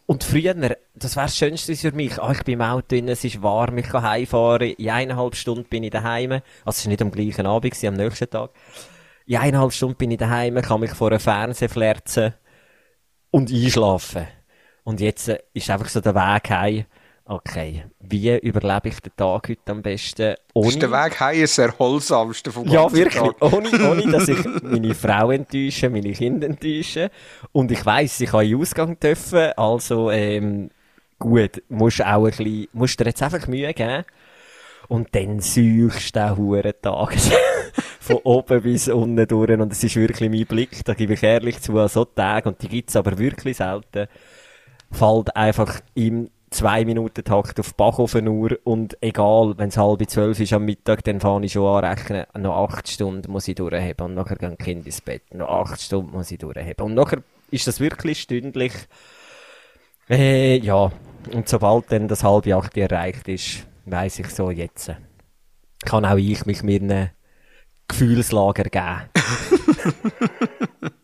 [0.07, 0.55] und früher,
[0.95, 2.21] das wäre das Schönste für mich.
[2.21, 4.71] Ah, ich bin im Auto drin, es ist warm, ich kann heimfahren.
[4.73, 6.33] In eineinhalb Stunden bin ich daheim.
[6.33, 8.51] Also, es war nicht am gleichen Abend, gewesen, am nächsten Tag.
[9.27, 12.35] In eineinhalb Stunden bin ich daheim, kann mich vor einem Fernseher flerzen
[13.31, 14.27] und einschlafen.
[14.85, 16.87] Und jetzt äh, ist einfach so der Weg heim.
[17.31, 20.35] Okay, wie überlebe ich den Tag heute am besten?
[20.55, 23.23] Das ist der Weg heim das erholsamste vom Ja, wirklich.
[23.23, 23.43] Tag.
[23.53, 27.11] Ohne, ohne, dass ich meine Frau enttäusche, meine Kinder enttäusche.
[27.53, 29.53] Und ich weiss, ich kann in den Ausgang dürfen.
[29.59, 30.71] Also, ähm,
[31.19, 34.07] gut, musst auch ein bisschen, musst dir jetzt einfach Mühe geben.
[34.89, 37.15] Und dann suchst du den huren Tag.
[38.01, 39.51] Von oben bis unten durch.
[39.51, 42.63] Und es ist wirklich mein Blick, da gebe ich ehrlich zu, an so Tage, und
[42.63, 44.09] die gibt's aber wirklich selten,
[44.91, 50.41] fällt einfach im zwei Minuten Takt auf die Bachofenuhr und egal, wenn es halb zwölf
[50.41, 54.07] ist am Mittag, dann fange ich schon an rechnen, noch acht Stunden muss ich durchheben
[54.07, 56.87] und nachher gehen die Kinder ins Bett, noch acht Stunden muss ich durchheben.
[56.87, 58.73] Und nachher ist das wirklich stündlich,
[60.09, 60.91] äh, ja,
[61.33, 64.93] und sobald dann das halbe acht erreicht ist, weiss ich so jetzt,
[65.85, 67.13] kann auch ich mich mir eine
[67.89, 69.11] Gefühlslager geben.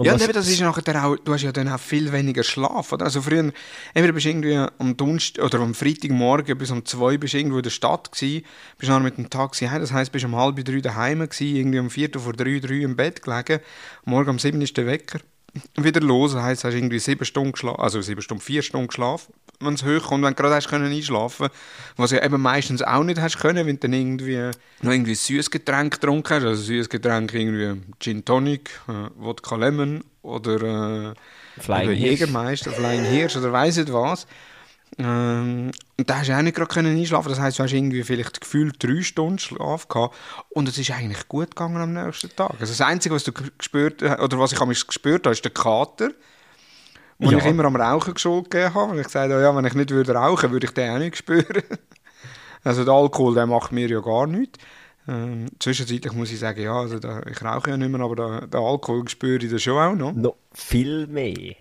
[0.00, 2.42] Und ja, und eben, das ist nachher auch, du hast ja dann auch viel weniger
[2.42, 3.04] Schlaf, oder?
[3.04, 3.52] Also früher,
[3.94, 7.64] eben, bist du irgendwie am Donnerstag, oder am Freitagmorgen bis um zwei bist irgendwo in
[7.64, 8.46] der Stadt gewesen,
[8.78, 11.80] bist dann mit dem Taxi heim, das heisst, bist um halb drei daheim gewesen, irgendwie
[11.80, 13.60] um viertel vor drei, drei im Bett gelegen,
[14.06, 15.20] morgen um sieben ist der Wecker,
[15.76, 19.34] wieder los, das heisst, hast irgendwie sieben Stunden geschlafen, also sieben Stunden, vier Stunden geschlafen,
[19.60, 21.48] wenn es hochkommt, wenn du gerade hast können einschlafen,
[21.96, 24.50] was ja eben meistens auch nicht hast können, wenn du dann irgendwie
[24.82, 29.56] noch irgendwie ein süßes Getränk getrunken hast, also süßes Getränk irgendwie Gin Tonic, äh, Wodka
[29.56, 31.14] Lemon oder äh,
[31.60, 31.92] Flying.
[31.92, 34.26] Jägermeister, Flying Hirsch oder weiss nicht was.
[34.98, 37.28] Ähm, und da hast du auch nicht gerade können einschlafen.
[37.28, 40.16] Das heisst, du hast irgendwie vielleicht gefühlt drei Stunden Schlaf gehabt.
[40.50, 42.52] Und es ist eigentlich gut gegangen am nächsten Tag.
[42.58, 46.10] Also das Einzige, was du gespürt oder was ich am gespürt habe, ist der Kater.
[47.20, 47.38] Wo Ja.
[47.38, 48.92] ich immer am Rauchen geschuld gegeben habe.
[48.92, 51.16] Weil ich gesagt habe, ja, wenn ich nicht würde rauchen, würde ich den auch nicht
[51.16, 51.62] spüren.
[52.62, 54.58] Also der Alkohol, der macht mir ja gar nichts.
[55.08, 58.60] Ähm, zwischenzeitlich muss ich sagen, ja, also da, ich rauche ja nicht mehr, aber der
[58.60, 60.12] Alkohol spüre ich da schon auch noch.
[60.12, 61.54] Noch viel mehr.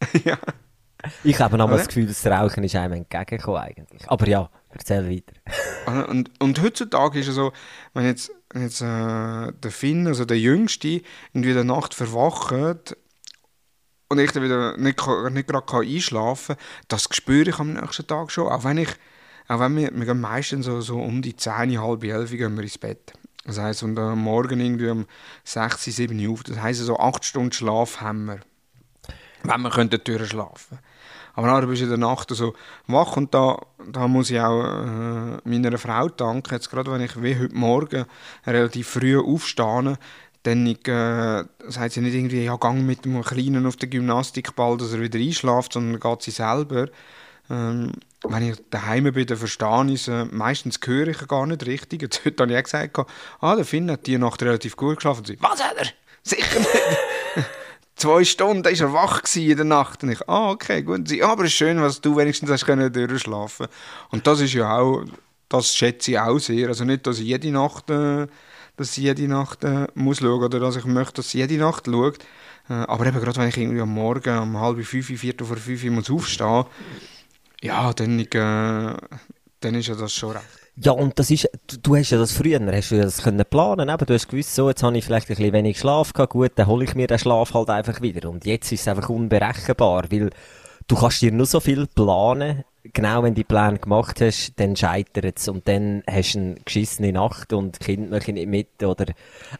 [0.24, 0.38] ja.
[1.22, 1.66] Ich habe Oder?
[1.66, 4.08] das Gefühl, das Rauchen ist einem entgegengekommen eigentlich.
[4.08, 5.34] Aber ja, erzähl weiter.
[6.08, 7.52] Und, und heutzutage ist es so,
[7.92, 11.02] wenn jetzt, wenn jetzt äh, der Finn, also der Jüngste,
[11.34, 12.52] irgendwie in der Nacht verwacht
[14.12, 18.30] und ich dann wieder nicht, nicht gerade einschlafen kann, das spüre ich am nächsten Tag
[18.30, 18.48] schon.
[18.48, 18.90] Auch wenn ich,
[19.48, 22.62] auch wenn wir, wir gehen meistens so, so um die 10, halb 11 gehen wir
[22.62, 23.12] ins Bett.
[23.44, 25.06] Das heisst, und am Morgen irgendwie um
[25.44, 26.42] 6, 7 Uhr auf.
[26.44, 28.40] Das heisst, so 8 Stunden Schlaf haben wir.
[29.44, 30.78] Wenn wir könnten durchschlafen.
[31.34, 32.54] Aber nachher bist du in der Nacht so
[32.86, 33.58] wach und da,
[33.90, 36.54] da muss ich auch äh, meiner Frau danken.
[36.54, 38.04] Jetzt gerade wenn ich wie heute Morgen
[38.46, 39.96] relativ früh aufstehe,
[40.42, 44.92] dann äh, sagt sie nicht irgendwie, ja, gang mit dem Kleinen auf den Gymnastikball, dass
[44.92, 46.88] er wieder einschläft, sondern geht sie selber.
[47.48, 47.92] Ähm,
[48.24, 50.26] wenn ich daheim bin, dann verstehe ich es.
[50.30, 52.02] Meistens höre ich gar nicht richtig.
[52.02, 52.98] Jetzt heute habe ich auch gesagt,
[53.40, 55.24] ah, der Finn hat die Nacht relativ gut geschlafen.
[55.24, 55.86] Sie, was hat er?
[56.22, 56.70] Sicher nicht.
[57.96, 60.02] Zwei Stunden ist er wach in der Nacht.
[60.02, 61.08] Und ich, ah, okay, gut.
[61.08, 63.68] Sie, aber es ist schön, was du wenigstens hast können durchschlafen.
[64.10, 65.04] Und das ist ja auch,
[65.48, 66.68] das schätze ich auch sehr.
[66.68, 68.26] Also nicht, dass ich jede Nacht, äh,
[68.76, 71.86] dass ich jede Nacht äh, muss schauen oder dass ich möchte, dass sie jede Nacht
[71.86, 72.18] schaut.
[72.68, 75.84] Äh, aber eben gerade, wenn ich irgendwie am Morgen um halb fünf, viertel vor fünf
[75.84, 76.64] muss aufstehen,
[77.60, 78.96] ja, dann, ich, äh,
[79.60, 80.44] dann ist ja das schon recht.
[80.76, 83.90] Ja, und das ist, du, du hast ja das früher, hast du das können planen,
[83.90, 86.52] eben, du hast gewusst, so, jetzt habe ich vielleicht ein bisschen wenig Schlaf gehabt, gut,
[86.54, 88.30] dann hole ich mir den Schlaf halt einfach wieder.
[88.30, 90.30] Und jetzt ist es einfach unberechenbar, weil
[90.88, 94.76] du kannst dir nur so viel planen, genau wenn du die Pläne gemacht hast, dann
[94.76, 98.82] scheitert es und dann hast du eine geschissene Nacht und die Kinder nicht mit.
[98.82, 99.06] Oder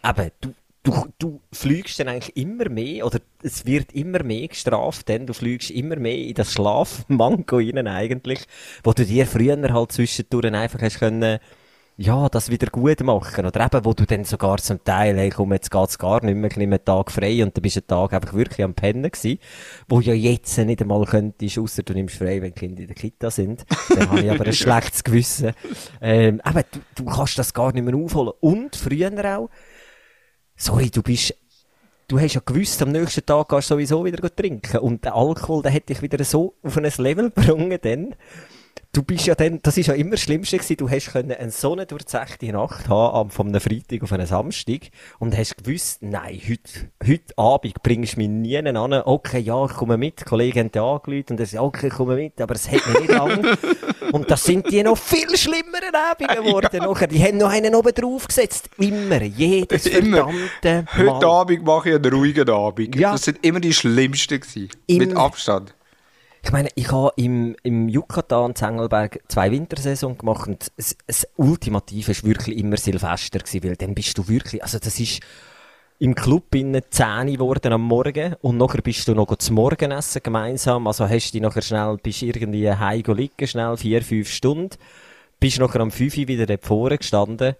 [0.04, 5.08] eben, du, du, du fliegst dann eigentlich immer mehr oder es wird immer mehr gestraft,
[5.08, 8.40] denn du fliegst immer mehr in das Schlafmango rein eigentlich,
[8.82, 11.38] wo du dir früher halt zwischendurch einfach hast können
[12.02, 13.46] ja, das wieder gut machen.
[13.46, 16.50] Oder eben, wo du dann sogar zum Teil, hey, komm, jetzt geht's gar nicht mehr,
[16.50, 19.08] ich nehme einen Tag frei und dann bist du einen Tag einfach wirklich am Pennen
[19.08, 19.38] gewesen,
[19.88, 23.30] wo ja jetzt nicht einmal könntest, ausser du nimmst frei, wenn Kinder in der Kita
[23.30, 23.64] sind.
[23.88, 25.52] Dann habe ich aber ein schlechtes Gewissen.
[26.00, 28.32] Ähm, eben, du, du kannst das gar nicht mehr aufholen.
[28.40, 29.48] Und früher auch,
[30.56, 31.36] sorry, du bist
[32.08, 34.78] du hast ja gewusst, am nächsten Tag gehst du sowieso wieder trinken.
[34.78, 38.14] Und der Alkohol, der hätte dich wieder so auf ein Level gebrungen, dann,
[38.92, 41.50] du bist ja dann, das ist ja immer das Schlimmste gewesen, du hast können eine
[41.50, 46.38] so eine durchzechte Nacht haben, von einem Freitag auf einen Samstag, und hast gewusst, nein,
[46.46, 50.70] heute, heute Abend bringst du mich nie an, okay, ja, ich komme mit, die Kollegen
[50.74, 53.56] haben angerufen, und er sagt, okay, ich komme mit, aber es hat mich nicht lange.
[54.12, 56.86] und das sind die noch viel schlimmeren Abende geworden ja.
[56.86, 57.06] nachher.
[57.06, 58.68] Die haben noch einen oben draufgesetzt.
[58.76, 60.28] Immer, jedes immer.
[60.62, 61.14] verdammte Mal.
[61.14, 62.94] Heute Abend mache ich einen ruhigen Abend.
[62.94, 63.12] Ja.
[63.12, 64.68] Das sind immer die schlimmsten gewesen.
[64.86, 65.06] Immer.
[65.06, 65.74] Mit Abstand.
[66.44, 72.08] Ich meine, ich habe im, im Yucatan Zengelberg zwei Wintersaison gemacht und das, das Ultimative
[72.08, 75.20] war wirklich immer Silvester gewesen, weil dann bist du wirklich, also das ist
[76.00, 80.88] im Club innen 10 geworden am Morgen und nachher bist du noch zum Morgenessen gemeinsam,
[80.88, 84.70] also hast du nachher schnell, bist irgendwie heim liegen, schnell vier, fünf Stunden,
[85.38, 87.54] bist nachher am 5 wieder dort vorne gestanden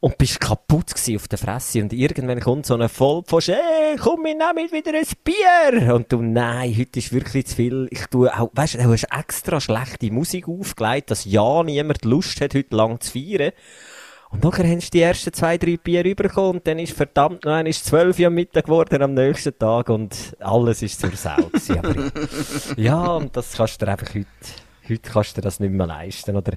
[0.00, 1.82] und bist kaputt auf der Fresse.
[1.82, 5.94] Und irgendwann kommt so ein Vollpfost, hey, komm, wir nehmen wieder ein Bier.
[5.94, 7.88] Und du, nein, heute ist wirklich zu viel.
[7.90, 12.40] Ich tue auch, weißt du, du hast extra schlechte Musik aufgelegt, dass ja niemand Lust
[12.40, 13.52] hat, heute lang zu feiern.
[14.30, 17.60] Und nachher hast du die ersten zwei, drei Bier überkommen und dann ist verdammt noch
[17.64, 21.78] ist zwölf Uhr Mittag geworden am nächsten Tag und alles ist zur Sau gewesen.
[21.78, 22.12] Aber,
[22.80, 24.28] ja, und das kannst du dir einfach heute,
[24.88, 26.52] heute kannst du dir das nicht mehr leisten, oder?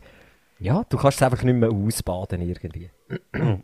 [0.60, 2.89] Ja, du kannst es einfach nicht mehr ausbaden irgendwie.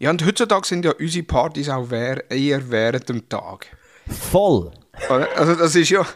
[0.00, 3.66] Ja, und heutzutage sind ja unsere Partys auch eher während dem Tag.
[4.06, 4.70] Voll!
[5.08, 6.06] Also das ist ja...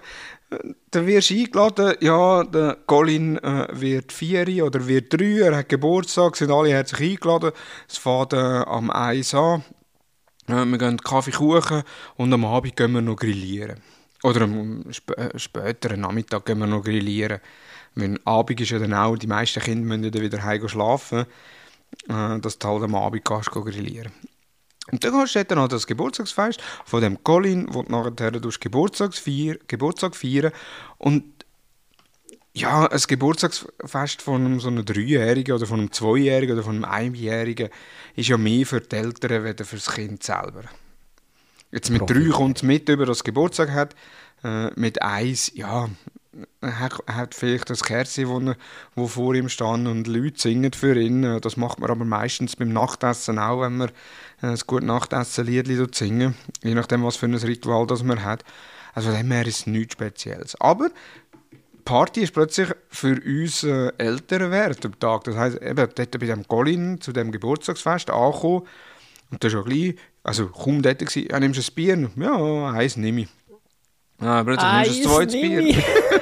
[0.91, 5.71] Da wirst du eingeladen, ja, der Colin äh, wird vier oder wird drei, er hat
[5.71, 7.53] Geburtstag, sind alle herzlich eingeladen.
[7.89, 9.65] Es fährt äh, am 1 an.
[10.49, 11.83] Äh, wir gehen Kaffee kochen
[12.17, 13.81] und am Abend gehen wir noch grillieren.
[14.23, 17.41] Oder am sp äh, späteren Nachmittag gehen wir noch grillieren.
[17.95, 21.27] Wenn Abend ist ja dann auch, die meisten Kinder müssen dann wieder heim schlafen,
[22.09, 24.13] äh, dass du halt am Abend kannst grillieren
[24.91, 29.57] und dann hast du dann noch das Geburtstagsfest von dem Colin, wo du nachher Geburtstagsfeier,
[29.69, 30.53] Geburtstag feiern
[30.99, 31.25] und
[32.55, 36.85] ja, ein Geburtstagsfest von einem so einem Dreijährigen oder von einem Zweijährigen oder von einem
[36.85, 37.71] Einjährigen
[38.17, 40.65] ist ja mehr für die Eltern als für das Kind selber.
[41.71, 43.95] Jetzt mit drei kommt es mit, über das Geburtstag hat.
[44.45, 45.89] Äh, mit eins, ja,
[46.61, 48.55] er hat vielleicht das Kerzchen, wo,
[48.95, 51.41] wo vor ihm stand und Leute singen für ihn.
[51.41, 53.89] Das macht man aber meistens beim Nachtessen auch, wenn man
[54.43, 58.45] äh, ein gutes Nachtessen-Lied singen je nachdem, was für ein Ritual das man hat.
[58.95, 60.61] Also von dem her ist es nichts Spezielles.
[60.61, 60.91] Aber
[61.85, 65.25] Party ist plötzlich für uns äh, Eltern wert am Tag.
[65.25, 68.67] Das heisst, eben dort bei dem Colin zu dem Geburtstagsfest angekommen
[69.33, 72.11] und das war gleich, also kaum dort gewesen, ja, nimmst du ein Bier?
[72.17, 73.29] Ja, eins nehme ich.
[74.19, 75.85] Ah, plötzlich nimmst du ein zweites Bier.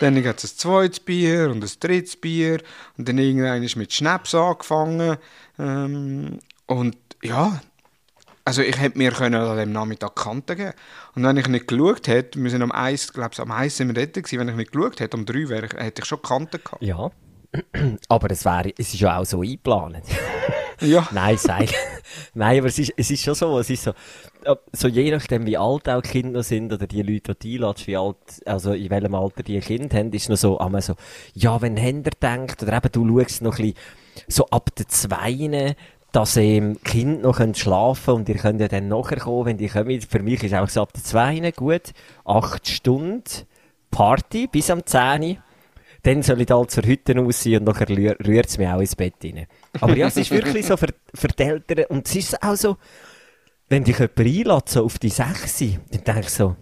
[0.00, 2.60] dann gibt es ein zweites Bier und ein drittes Bier.
[2.96, 5.16] Und dann irgendwann ist mit Schnaps angefangen.
[5.58, 7.60] Ähm, und ja,
[8.44, 10.72] also ich hätte mir können an dem Nachmittag Kante geben
[11.14, 13.88] Und wenn ich nicht geschaut hätte, wir sind am Eis, glaube ich, am Eis sind
[13.88, 16.58] wir dort gewesen, wenn ich nicht geschaut hätte, um drei wäre, hätte ich schon Kante
[16.60, 16.82] gehabt.
[16.82, 17.10] Ja,
[18.08, 20.04] aber es, wäre, es ist ja auch so eingeplant.
[20.80, 21.08] Ja.
[21.12, 21.66] Nein, sei.
[22.34, 23.92] Nein, aber es ist, es ist schon so, es ist so,
[24.72, 27.96] so je nachdem, wie alt auch Kinder sind oder die Leute, die du einladest, wie
[27.96, 30.94] alt, also in welchem Alter die Kinder haben, ist noch so, einmal so,
[31.34, 35.74] ja, wenn Händer denkt, oder eben du schaust noch ein bisschen, so ab der Zweinen,
[36.12, 39.68] dass ähm, Kinder noch schlafen können und ihr könnt ja dann nachher kommen, wenn die
[39.68, 40.00] kommen.
[40.00, 41.92] Für mich ist auch so ab der Zweinen gut,
[42.24, 43.22] acht Stunden
[43.90, 45.38] Party bis am 10
[46.06, 49.14] dann soll ich halt zur Hütte raus und nachher rührt es mich auch ins Bett
[49.24, 49.46] rein.
[49.80, 52.76] Aber ja, es ist wirklich so für, für die Eltern, und es ist auch so,
[53.68, 56.54] wenn dich jemand einlädt, so auf die Sechse, dann denke ich so,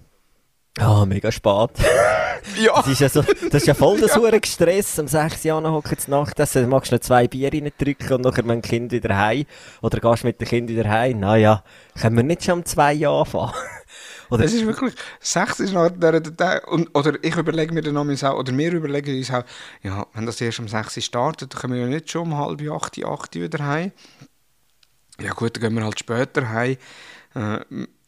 [0.78, 1.70] ah, oh, mega spät.
[2.62, 2.74] Ja.
[2.74, 4.38] Das ist ja, so, das ist ja voll der ja.
[4.44, 4.98] Stress.
[4.98, 8.44] Am 6 Jahren hocken sie Nacht, dann magst du noch zwei Bier reindrücken und nachher
[8.44, 9.46] mein Kind wieder heim.
[9.80, 11.20] Oder gehst mit dem Kind wieder heim.
[11.20, 11.64] Naja,
[11.98, 13.54] können wir nicht schon um zwei Jahre anfangen?
[14.34, 14.44] Oder?
[14.44, 18.38] Es ist wirklich, sechs ist noch der, der, und, oder ich überlege mir dann auch,
[18.38, 19.44] oder wir überlegen uns auch,
[19.82, 22.60] ja, wenn das erst um sechs startet, dann können wir ja nicht schon um halb
[22.70, 23.92] acht, acht wieder heim.
[25.20, 26.76] Ja gut, dann gehen wir halt später heim.
[27.34, 27.60] Äh,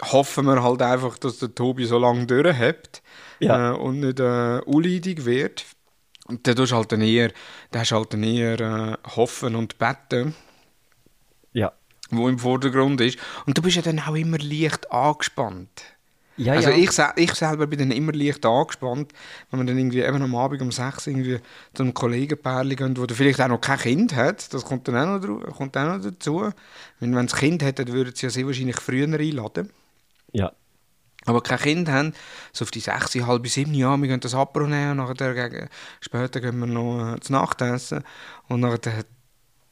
[0.03, 3.03] hoffen wir halt einfach, dass der Tobi so lange durchhält
[3.41, 3.73] ja.
[3.73, 5.65] äh, und nicht äh, unleidig wird.
[6.27, 7.33] Und dann tust du halt dann eher,
[7.71, 10.35] dann hast du halt dann eher äh, Hoffen und Betten,
[11.53, 11.73] Ja.
[12.11, 13.19] wo im Vordergrund ist.
[13.47, 15.83] Und du bist ja dann auch immer leicht angespannt.
[16.37, 16.77] Ja, also ja.
[16.77, 19.13] Ich, ich selber bin dann immer leicht angespannt,
[19.51, 21.41] wenn man dann irgendwie eben am Abend um 6 irgendwie
[21.73, 24.97] zu einem Kollegenpärchen geht, wo der vielleicht auch noch kein Kind hat, das kommt dann
[24.97, 26.51] auch noch, kommt auch noch dazu.
[27.01, 29.71] Wenn, wenn das Kind hat, dann würden sie ja sehr wahrscheinlich früher einladen.
[30.33, 30.53] ja.
[31.27, 32.15] Aber kein Kind haben,
[32.53, 35.69] so auf die 6, halb 7 Jahre, wir gehen das Apro nehmen und nachher gegen,
[36.01, 38.05] später gehen wir noch äh, zu Nacht essen.
[38.49, 39.05] Und nachher,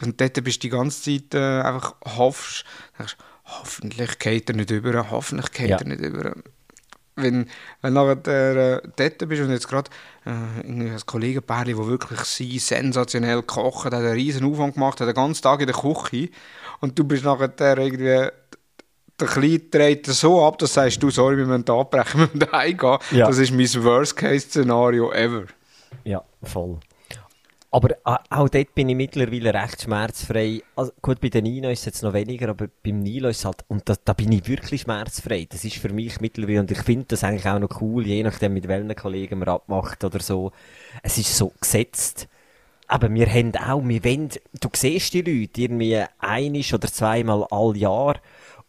[0.02, 2.64] und dort bist du die ganze Zeit äh, einfach hoffst,
[2.98, 5.78] denkst, hoffentlich geht er nicht über, hoffentlich geht Ja.
[5.78, 6.34] er nicht über.
[7.16, 7.48] Wenn,
[7.80, 9.88] wenn nachher der, äh, dort bist und jetzt gerade
[10.26, 15.14] äh, ein Kollegenpärchen, das wirklich sie sensationell kochen, hat einen riesen Aufwand gemacht, hat den
[15.14, 16.30] ganzen Tag in der Küche
[16.80, 18.28] und du bist nachher der irgendwie
[19.20, 22.98] der Kleine dreht so ab, dass sagst, du, sorry, wir müssen abbrechen, wir müssen heimgehen.
[23.12, 23.26] Ja.
[23.28, 25.44] Das ist mein Worst-Case-Szenario ever.
[26.02, 26.80] Ja, voll.
[27.74, 30.62] Aber a- auch dort bin ich mittlerweile recht schmerzfrei.
[30.76, 33.44] Also, gut, bei den Nino ist es jetzt noch weniger, aber beim Nilo ist es
[33.44, 35.48] halt, und da, da bin ich wirklich schmerzfrei.
[35.50, 38.54] Das ist für mich mittlerweile, und ich finde das eigentlich auch noch cool, je nachdem
[38.54, 40.52] mit welchen Kollegen man abmacht oder so.
[41.02, 42.28] Es ist so gesetzt.
[42.86, 44.28] Aber wir haben auch, wir wollen,
[44.60, 48.16] du siehst die Leute irgendwie einisch oder zweimal all Jahr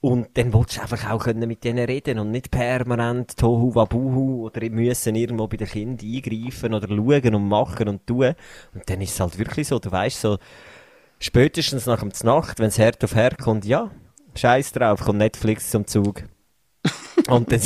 [0.06, 4.46] und dann willst du einfach auch können mit denen reden und nicht permanent Tohu Wabuhu
[4.46, 8.36] oder müssen irgendwo bei den Kindern eingreifen oder schauen und machen und tun.
[8.76, 10.38] Und dann ist es halt wirklich so, du weißt so,
[11.18, 13.90] spätestens nach dem Nacht, wenn es Herd auf Herd kommt, ja,
[14.36, 16.22] scheiß drauf, kommt Netflix zum Zug.
[17.28, 17.62] Und dann,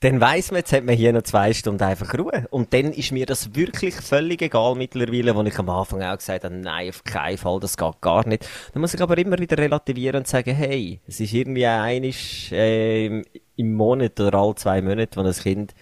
[0.00, 2.46] dann weiss man, jetzt hat man hier noch zwei Stunden einfach Ruhe.
[2.50, 6.44] Und dann ist mir das wirklich völlig egal mittlerweile, wo ich am Anfang auch gesagt
[6.44, 8.48] habe, nein, auf keinen Fall, das geht gar nicht.
[8.72, 13.22] Dann muss ich aber immer wieder relativieren und sagen, hey, es ist irgendwie einisch äh,
[13.56, 15.74] im, Monat oder alle zwei Monate, wo ein Kind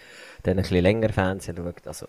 [0.43, 1.87] dann ein bisschen länger Fernsehen schaut.
[1.87, 2.07] Also,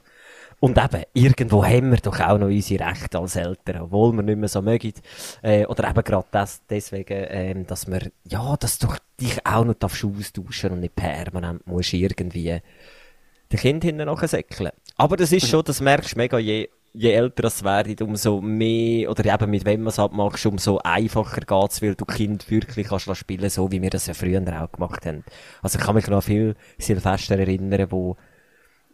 [0.62, 4.38] und eben, irgendwo haben wir doch auch noch unsere Rechte als Eltern, obwohl wir nicht
[4.38, 4.92] mehr so mögen.
[5.42, 8.87] Äh, oder eben gerade das, deswegen, ähm, dass wir, ja, dass du
[9.20, 12.61] dich auch noch darfst austauschen und nicht permanent musst irgendwie
[13.51, 14.70] den Kind hinten nachsäckeln.
[14.96, 19.11] Aber das ist schon, das merkst du mega, je, je älter es werden, umso mehr,
[19.11, 23.16] oder eben mit wem man es abmachst, umso einfacher geht's, weil du Kind wirklich kannst
[23.16, 25.25] spielen, so wie wir das ja früher auch gemacht haben.
[25.61, 28.16] Also ich kann mich noch an viel Silvester erinnern, wo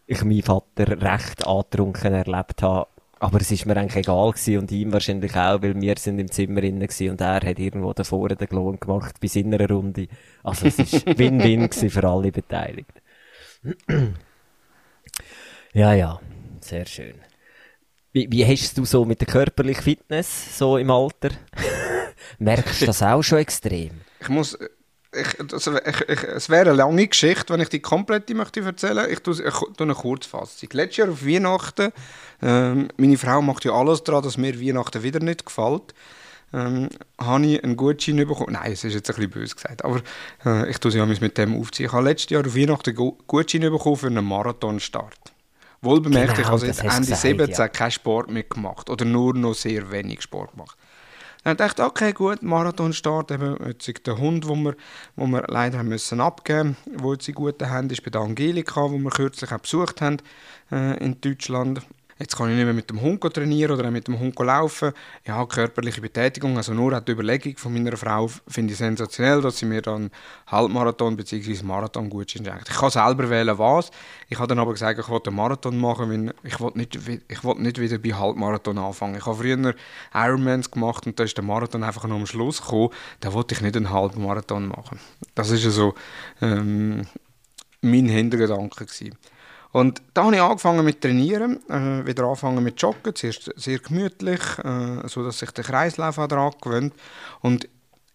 [0.08, 2.88] ich meinen Vater recht angetrunken erlebt habe.
[3.20, 6.30] Aber es ist mir eigentlich egal gewesen und ihm wahrscheinlich auch, weil wir sind im
[6.30, 10.08] Zimmer innen gewesen und er hat irgendwo da vorne den Klon gemacht bei seiner Runde.
[10.42, 13.00] Also es ist Win-Win für alle Beteiligten.
[15.74, 16.20] ja, ja,
[16.60, 17.16] sehr schön.
[18.12, 21.30] Wie, wie hast du so mit der körperlichen Fitness so im Alter?
[22.38, 24.00] Merkst du das auch schon extrem?
[24.20, 24.56] Ich muss.
[25.20, 29.06] Ich, das, ich, ich, es wäre eine lange Geschichte, wenn ich die komplette möchte erzählen.
[29.10, 30.68] Ich tue, ich tue eine Kurzfassung.
[30.72, 31.92] Letztes Jahr auf Weihnachten,
[32.42, 35.94] ähm, meine Frau macht ja alles daran, dass mir Weihnachten wieder nicht gefällt.
[36.52, 36.88] Ähm,
[37.20, 38.52] habe ich einen Gutschein bekommen.
[38.54, 40.00] Nein, es ist jetzt ein bisschen böse gesagt, aber
[40.46, 41.86] äh, ich tue sie mit dem aufziehen.
[41.86, 45.14] Ich habe letztes Jahr auf Weihnachten einen Gu- Gutschein bekommen für einen Marathonstart.
[45.82, 47.68] Wohlbemerkt, Genau, ich habe seit Ende gesagt, 17 ja.
[47.68, 50.76] keinen Sport mehr gemacht oder nur noch sehr wenig Sport gemacht.
[51.48, 54.76] Dann dachte ich, okay, gut, Marathonstart, eben, jetzt der Hund, den wir,
[55.16, 58.20] wo wir leider haben müssen abgeben mussten, der jetzt in guten Händen ist, bei der
[58.20, 60.18] Angelika, wo wir kürzlich auch besucht haben
[60.70, 61.80] äh, in Deutschland.
[62.18, 64.92] Jetzt kann ich nicht mehr mit dem Hund trainieren oder mit dem Hund laufen.
[65.24, 69.66] Ja, körperliche Betätigung, also nur die Überlegung von meiner Frau finde ich sensationell, dass sie
[69.66, 70.10] mir dann
[70.48, 71.62] Halbmarathon bzw.
[71.62, 72.68] Marathon gut schenkt.
[72.68, 73.90] Ich kann selber wählen, was.
[74.28, 77.44] Ich habe dann aber gesagt, ich wollte einen Marathon machen, weil ich wollte nicht, ich
[77.44, 79.16] wollte nicht wieder bei Halbmarathon anfangen.
[79.16, 79.74] Ich habe früher
[80.12, 82.90] Ironmans gemacht und da ist der Marathon einfach noch am Schluss gekommen.
[83.20, 84.98] Da wollte ich nicht einen Halbmarathon machen.
[85.36, 85.94] Das ist ja so
[86.42, 87.06] ähm,
[87.80, 89.16] mein Hintergedanke gewesen.
[89.70, 94.40] Und da habe ich angefangen mit Trainieren, äh, wieder angefangen mit Joggen, zuerst sehr gemütlich,
[94.64, 96.94] äh, so dass sich der Kreislauf daran gewöhnt.
[97.40, 97.68] Und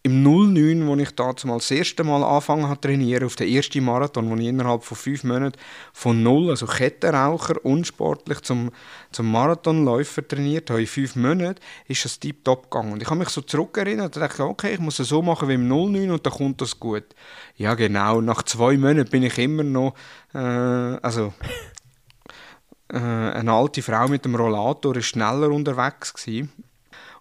[0.05, 3.85] im 09, wo ich da mal das erste Mal angefangen habe trainieren, auf den ersten
[3.85, 5.57] Marathon, wo ich innerhalb von fünf Monaten
[5.93, 8.71] von null, also Kettenraucher, unsportlich zum,
[9.13, 12.91] zum Marathonläufer trainiert habe, in fünf Monaten, ist das tiptop gegangen.
[12.91, 15.53] Und ich habe mich so zurückerinnert und dachte, okay, ich muss es so machen wie
[15.53, 17.05] im 09 und dann kommt das gut.
[17.55, 19.93] Ja genau, nach zwei Monaten bin ich immer noch,
[20.33, 21.33] äh, also
[22.89, 26.51] äh, eine alte Frau mit dem Rollator ist schneller unterwegs gewesen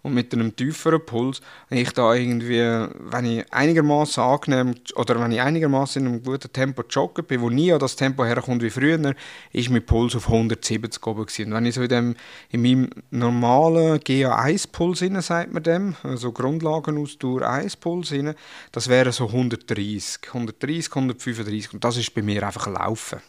[0.03, 1.40] und mit einem tieferen Puls.
[1.68, 6.53] Wenn ich da irgendwie, wenn ich einigermaßen angenehm oder wenn ich einigermaßen in einem guten
[6.53, 9.14] Tempo joggen bin, wo nie an das Tempo herkommt wie früher,
[9.53, 11.46] ist mein Puls auf 170 oben gewesen.
[11.46, 12.16] Und wenn ich so in, dem,
[12.50, 18.34] in meinem normalen GA1-Puls rein, sagt man dem, also Grundlagenausdauer 1-Puls rein,
[18.72, 23.20] das wäre so 130, 130, 135 und das ist bei mir einfach Laufen.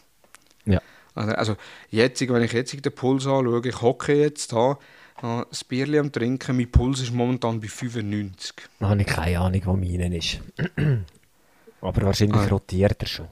[0.64, 0.80] Ja.
[1.14, 1.56] Also, also
[1.90, 4.78] jetzt, wenn ich jetzt den Puls anschaue, ich hocke jetzt da,
[5.24, 8.54] äh, das Bierchen am Trinken, mein Puls ist momentan bei 95.
[8.80, 10.40] Da habe ich keine Ahnung, wo meinen ist.
[11.80, 12.46] Aber wahrscheinlich Ah.
[12.46, 13.28] rotiert er schon.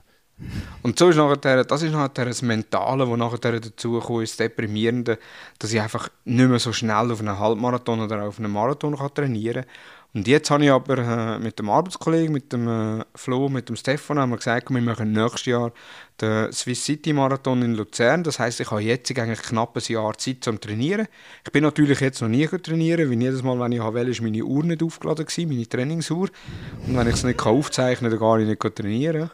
[0.82, 4.48] Und so ist nachher, das ist nachher das Mentale, das nachher dazu kommt, ist das
[4.48, 5.18] Deprimierende,
[5.58, 9.14] dass ich einfach nicht mehr so schnell auf einen Halbmarathon oder auf einen Marathon kann
[9.14, 9.72] trainieren kann.
[10.14, 13.76] Und jetzt habe ich aber äh, mit dem Arbeitskollegen, mit dem äh, Flo, mit dem
[13.76, 15.72] Stefan, haben wir gesagt, wir machen nächstes Jahr
[16.20, 18.22] den Swiss City Marathon in Luzern.
[18.22, 21.08] Das heißt, ich habe jetzt eigentlich knapp ein Jahr Zeit zum Trainieren.
[21.46, 24.44] Ich bin natürlich jetzt noch nie trainieren, weil jedes Mal, wenn ich will, ist meine
[24.44, 26.28] Uhr nicht aufgeladen gewesen, meine Trainingsuhr.
[26.86, 29.30] Und wenn ich es nicht aufzeichnen kann, dann ich nicht trainieren.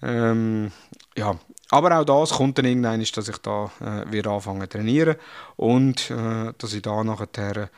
[0.00, 0.70] Ähm,
[1.18, 1.38] ja,
[1.70, 5.16] aber auch das kommt dann irgendwann, dass ich da äh, wieder anfange zu trainieren
[5.56, 7.68] und äh, dass ich da nachher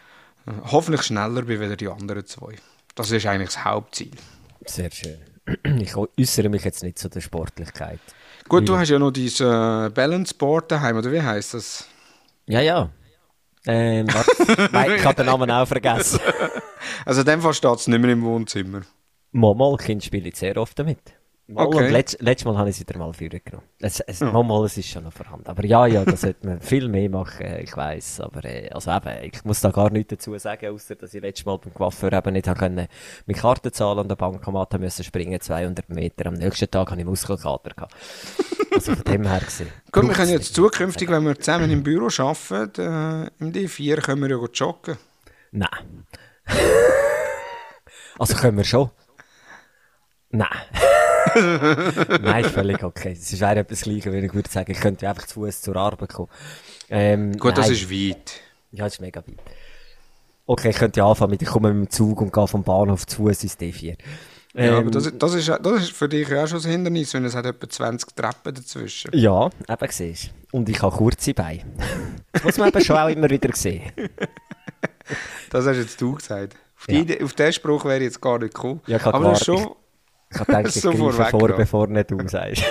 [0.71, 2.55] hoffentlich schneller bin als die anderen zwei.
[2.95, 4.13] Das ist eigentlich das Hauptziel.
[4.65, 5.19] Sehr schön.
[5.81, 7.99] Ich äußere mich jetzt nicht zu der Sportlichkeit.
[8.49, 11.87] Gut, du hast ja noch dieses äh, Balance Board daheim, oder wie heißt das?
[12.47, 12.91] Ja, ja.
[13.67, 14.07] Ähm.
[14.73, 16.21] Nein, ich habe den Namen auch vergessen.
[17.05, 18.83] Also in dem Fall steht es nicht mehr im Wohnzimmer.
[19.33, 20.99] Momal, Kind spiele ich sehr oft damit.
[21.53, 21.79] Mal Okay.
[21.79, 23.65] und letzt, letztes Mal habe ich sie wieder mal vorgenommen.
[23.81, 25.47] Es, es, Momal, es ist schon noch vorhanden.
[25.49, 28.21] Aber ja, ja, da sollte man viel mehr machen, ich weiss.
[28.21, 31.47] Aber äh, also eben, ich muss da gar nichts dazu sagen, außer dass ich letztes
[31.47, 32.87] Mal beim Coiffeur eben nicht können,
[33.27, 36.27] mit Karten zahlen an der Bankomat müssen springen, 200 Meter.
[36.27, 37.95] Am nächsten Tag habe ich Muskelkater gehabt.
[38.73, 39.69] Also von dem her gesehen.
[39.93, 44.23] Gut, wir können jetzt zukünftig, wenn wir zusammen im Büro arbeiten, äh, im D4 können
[44.23, 44.97] wir ja gut joggen.
[45.51, 46.07] Nein.
[48.19, 48.91] also können wir schon.
[50.31, 50.49] Nein.
[52.23, 53.13] Nein, ist völlig okay.
[53.13, 55.77] Es ist wäre etwas Gleiches, wenn ich würde sagen, ich könnte einfach zu Fuß zur
[55.77, 56.29] Arbeit kommen.
[56.89, 57.75] Ähm, Gut, das nein.
[57.77, 58.33] ist weit.
[58.73, 59.39] Ja, das ist mega weit.
[60.47, 63.07] Okay, ich könnte ja anfangen mit, ich komme mit dem Zug und gehe vom Bahnhof
[63.07, 63.97] zu Fuß ins D4.
[64.55, 67.15] Ja, Ähm, aber das, das, ist, das ist für dich ja auch schon ein Hindernis,
[67.15, 69.11] wenn es hat etwa 20 Treppen dazwischen.
[69.15, 71.63] ja, eben siehst Und ich habe kurze Beine.
[72.33, 73.93] Das muss man eben schon auch immer wieder sehen.
[75.51, 76.55] Das hast jetzt du gesagt.
[76.79, 77.03] Auf, Ja.
[77.03, 78.81] die, auf den Spruch wäre ich jetzt gar nicht gekommen.
[78.87, 79.71] Ja, aber das ist schon...
[80.33, 81.57] Ich habe gedacht, ich So greife vor, vorweggenommen.
[81.57, 82.65] bevor nicht du sagst.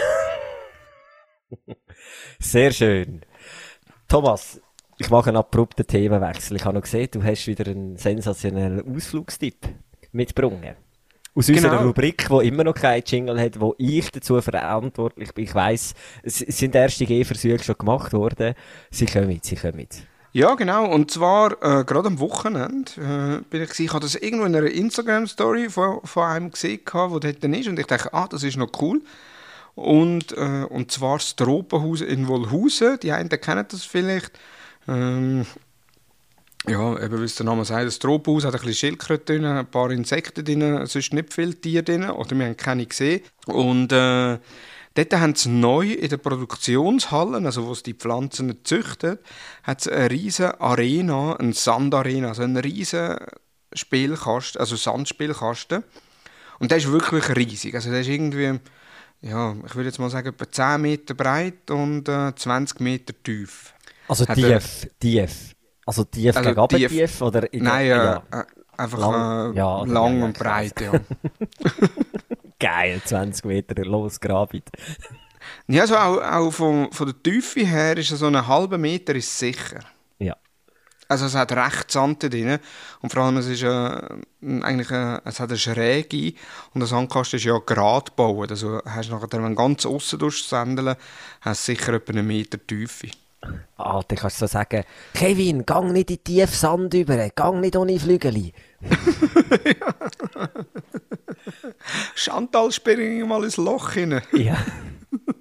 [2.40, 3.22] Sehr schön.
[4.08, 4.62] Thomas,
[4.98, 6.58] ich mache einen abrupten Themenwechsel.
[6.58, 9.68] Ich habe noch gesehen, du hast wieder einen sensationellen Ausflugstipp
[10.12, 10.76] mitgebracht.
[11.36, 11.88] Aus unserer Genau.
[11.88, 15.44] Rubrik, die immer noch keinen Jingle hat, wo ich dazu verantwortlich bin.
[15.46, 15.94] Ich weiss,
[16.24, 18.56] es es sind erste Gehversuche schon gemacht worden.
[18.90, 19.88] Sie kommen, sie kommen.
[20.32, 20.86] Ja, genau.
[20.86, 24.68] Und zwar äh, gerade am Wochenende äh, bin ich, ich habe das irgendwo in einer
[24.68, 27.68] Instagram-Story von, von einem gesehen, gehabt, wo dort dann ist.
[27.68, 29.02] Und ich dachte, ah, das ist noch cool.
[29.74, 33.00] Und, äh, und zwar das Tropenhaus in Wolhausen.
[33.00, 34.32] Die einen kennen das vielleicht.
[34.88, 35.46] Ähm,
[36.68, 39.66] ja, eben wie es der Name sagt, das Tropenhaus hat ein bisschen Schildkröte drin, ein
[39.66, 43.22] paar Insekten drin, sonst nicht viele Tiere drin, oder wir haben keine gesehen.
[43.46, 44.38] Und äh,
[45.08, 49.18] dort haben sie neu in der Produktionshalle, also wo sie die Pflanzen züchten,
[49.64, 53.18] hat es eine riesige Arena, eine Sandarena, also eine riesige
[53.74, 55.84] Spielkasten, also Sandspielkasten.
[56.60, 58.60] Und der ist wirklich riesig, also der ist irgendwie,
[59.22, 63.74] ja, ich würde jetzt mal sagen, etwa 10 Meter breit und äh, 20 Meter tief.
[64.08, 65.56] Also Hat er- tief, tief.
[65.86, 68.24] Also tief Also gegen tief- tief, tief oder in der- Nein, äh, ja.
[68.32, 68.44] äh,
[68.78, 70.92] einfach Lang- äh, ja, lang ja, ja, und breit, ja.
[72.60, 74.62] Geil, 20 Meter losgraben.
[75.68, 79.38] ja, also auch, auch von, von der Tiefe her ist so ein halber Meter ist
[79.40, 79.80] sicher.
[80.18, 80.36] Ja.
[81.08, 82.60] Also es hat recht Sand drin
[83.02, 83.68] und vor allem es ist äh,
[84.62, 86.34] eigentlich äh, es hat eine Schräge
[86.74, 88.52] und der Sandkasten ist ja gerade gebaut.
[88.52, 90.96] Also hast du nachher, wenn du ganz aussen durchsendeln,
[91.42, 93.08] hast du sicher etwa einen Meter Tiefe.
[93.78, 94.84] Ah, dann kannst du so sagen,
[95.14, 97.98] Kevin, gang nicht in die tiefe Sand über, gang nicht ohne
[98.82, 99.76] Flügeli.
[102.16, 104.22] Chantal, spring mal ins Loch hinein.
[104.34, 104.58] Ja.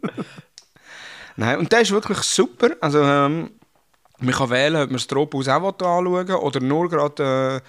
[1.37, 2.71] Nein, und der ist wirklich super.
[2.81, 3.51] Also, ähm,
[4.21, 7.63] man kann wählen, ob man das Tropenhaus auch anschauen will oder nur gerade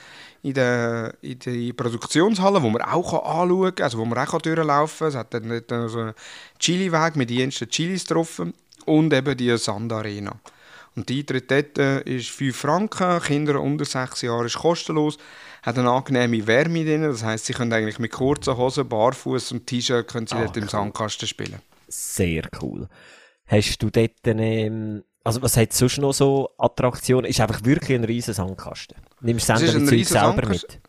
[0.44, 4.18] äh, in der, in der Produktionshalle, wo man auch kann anschauen kann, also wo man
[4.18, 5.08] auch durchlaufen kann.
[5.08, 6.14] Es hat dann so einen
[6.58, 8.54] Chili-Weg mit den ersten Chilis getroffen
[8.86, 10.40] und eben die Sandarena.
[11.00, 15.18] Und die Eintritt dort äh, ist 5 Franken, Kinder unter 6 Jahren ist kostenlos,
[15.64, 19.66] hat eine angenehme Wärme drin, das heisst, sie können eigentlich mit kurzen Hosen, Barfuß und
[19.66, 20.70] T-Shirt können sie Ah, dort im cool.
[20.70, 21.62] Sandkasten spielen.
[21.88, 22.90] Sehr cool.
[23.48, 27.30] Hast du dort, ähm, also was hat sonst noch so Attraktionen?
[27.30, 28.98] Ist einfach wirklich ein riesen Sandkasten.
[29.22, 30.70] Nimmst du ein Zeug selber Sandkasten.
[30.74, 30.82] mit?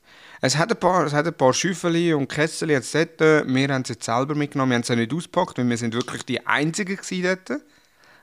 [0.42, 3.20] Es hat ein paar, es hat ein paar Schüffeli und Kessel jetzt dort.
[3.20, 4.70] Wir haben sie jetzt selber mitgenommen.
[4.70, 7.60] Wir haben sie nicht ausgepackt, weil wir sind wirklich die Einzigen gewesen dort.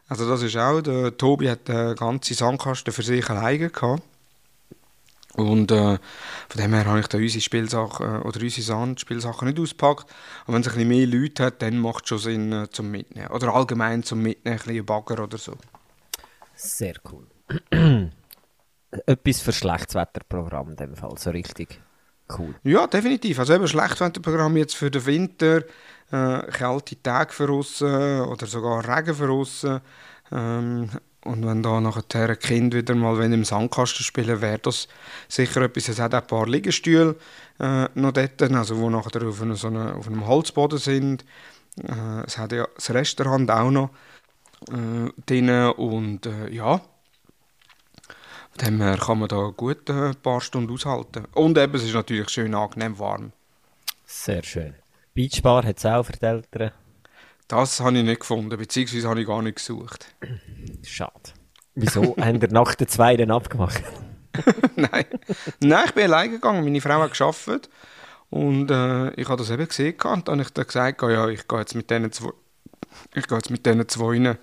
[0.07, 4.03] Also das ist auch, der Tobi hat den ganzen Sandkasten für sich alleine gehabt.
[5.35, 5.99] Und äh,
[6.49, 10.05] von dem her habe ich da unsere Spielsachen oder unsere Sandspielsachen nicht ausgepackt.
[10.47, 12.89] Und wenn es ein bisschen mehr Leute hat, dann macht es schon Sinn äh, zum
[12.89, 13.27] Mitnehmen.
[13.27, 15.53] Oder allgemein zum Mitnehmen, ein bisschen Bagger oder so.
[16.55, 17.27] Sehr cool.
[19.05, 21.79] Etwas für Schlechtswetterprogramm in dem Fall, so richtig
[22.37, 22.55] cool.
[22.63, 23.37] Ja, definitiv.
[23.37, 25.61] Also eben Schlechtwetterprogramm jetzt für den Winter,
[26.11, 29.81] äh, kalte Tage für aussen oder sogar Regen für aussen.
[30.31, 30.89] Ähm,
[31.23, 34.87] und wenn da nachher ein Kind wieder mal im Sandkasten spielen, wäre das
[35.27, 35.89] sicher etwas.
[35.89, 37.15] Es hat auch ein paar Liegestühle
[37.59, 41.25] äh, noch dort, also wo nachher auf, eine, so eine, auf einem Holzboden sind.
[41.83, 43.89] Äh, es hat ja das Restaurant auch noch
[44.71, 46.81] äh, drin und äh, ja,
[48.61, 51.25] her kann man da gut äh, ein paar Stunden aushalten.
[51.33, 53.31] Und eben, es ist natürlich schön angenehm warm.
[54.05, 54.73] Sehr schön.
[55.17, 56.71] Beachbar hat es auch für die Eltern.
[57.47, 60.13] Das habe ich nicht gefunden, beziehungsweise habe ich gar nicht gesucht.
[60.85, 61.33] Schade.
[61.73, 63.81] Wieso haben ihr nach der zweiten abgemacht?
[64.75, 65.05] Nein.
[65.59, 66.63] Nein, ich bin alleine gegangen.
[66.63, 67.67] Meine Frau hat gearbeitet.
[68.29, 71.47] Und äh, ich habe das eben gesehen und dann habe ich dann gesagt, ja, ich
[71.47, 72.29] gehe jetzt mit diesen zwei,
[73.15, 74.37] ich gehe jetzt mit diesen zwei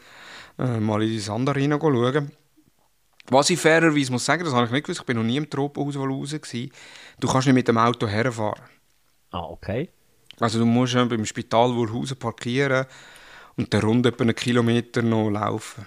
[0.59, 2.33] äh, mal in die Sandarena schauen.
[3.29, 5.49] Was ich fairerweise muss sagen, das habe ich nicht gewusst, ich bin noch nie im
[5.49, 6.35] Tropenhaus raus.
[7.21, 8.65] Du kannst nicht mit dem Auto herfahren.
[9.31, 9.91] Ah, okay.
[10.41, 12.87] Also du musst ja beim Spital Wurhausen parkieren
[13.57, 15.87] und dann rund etwa einen Kilometer noch laufen.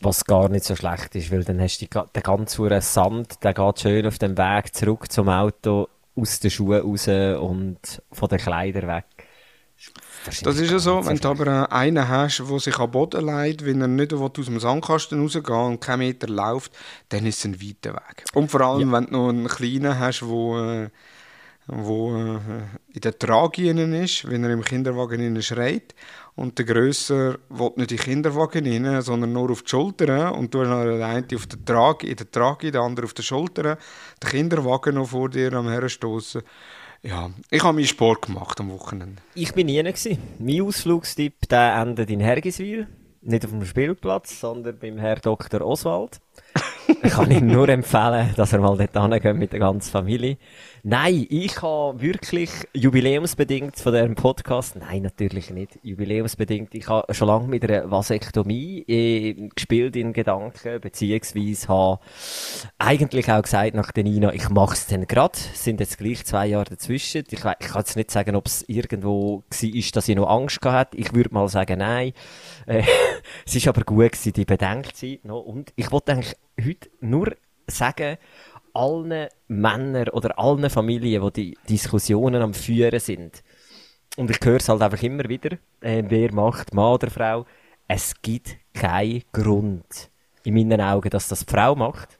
[0.00, 3.80] Was gar nicht so schlecht ist, weil dann hast du den ganzen Sand, der geht
[3.80, 8.88] schön auf dem Weg zurück zum Auto, aus den Schuhen raus und von den Kleidern
[8.88, 9.04] weg.
[10.42, 13.80] Das ist ja so, wenn du aber einen hast, der sich am Boden leidet, wenn
[13.80, 16.72] er nicht aus dem Sandkasten rausgeht und keinen Meter läuft,
[17.10, 18.24] dann ist es ein weiter Weg.
[18.34, 18.96] Und vor allem, ja.
[18.96, 20.88] wenn du noch einen kleinen hast, der äh,
[21.68, 22.38] wo äh,
[22.92, 25.94] in der Trage ist, wenn er im Kinderwagen schreit.
[26.34, 30.32] Und der Grösser will nicht in den Kinderwagen rein, sondern nur auf die Schultern.
[30.34, 33.22] Und du hast den einen auf der Trage, in der Trage, der andere auf der
[33.22, 33.76] Schultern.
[34.22, 36.42] Der Kinderwagen noch vor dir am Herstoßen.
[37.02, 39.22] Ja, ich habe meinen Sport gemacht am Wochenende.
[39.34, 39.82] Ich bin nie.
[40.38, 42.88] Mein Ausflugstipp endet in Hergiswil.
[43.20, 45.60] Nicht auf dem Spielplatz, sondern beim Herr Dr.
[45.60, 46.20] Oswald.
[47.02, 50.38] ich kann ihm nur empfehlen, dass er mal dort hingeht mit der ganzen Familie.
[50.84, 57.28] Nein, ich habe wirklich jubiläumsbedingt von diesem Podcast, nein, natürlich nicht jubiläumsbedingt, ich habe schon
[57.28, 62.00] lange mit einer Vasektomie äh, gespielt in Gedanken, beziehungsweise habe
[62.78, 66.46] eigentlich auch gesagt nach der Nina, ich mache es dann gerade, sind jetzt gleich zwei
[66.46, 67.24] Jahre dazwischen.
[67.28, 70.96] Ich, ich kann jetzt nicht sagen, ob es irgendwo war, dass ich noch Angst hatte.
[70.96, 72.12] Ich würde mal sagen, nein.
[72.66, 72.82] Äh,
[73.46, 75.40] es ist aber gut gewesen, die Bedenkzeit noch.
[75.40, 76.27] Und ich wollte eigentlich
[76.62, 77.34] heute nur
[77.66, 78.18] sagen,
[78.74, 83.42] allen Männern oder allen Familien, die die Diskussionen am Führen sind,
[84.16, 87.46] und ich höre es halt einfach immer wieder, äh, wer macht, Mann oder Frau,
[87.86, 90.10] es gibt keinen Grund
[90.42, 92.18] in meinen Augen, dass das die Frau macht,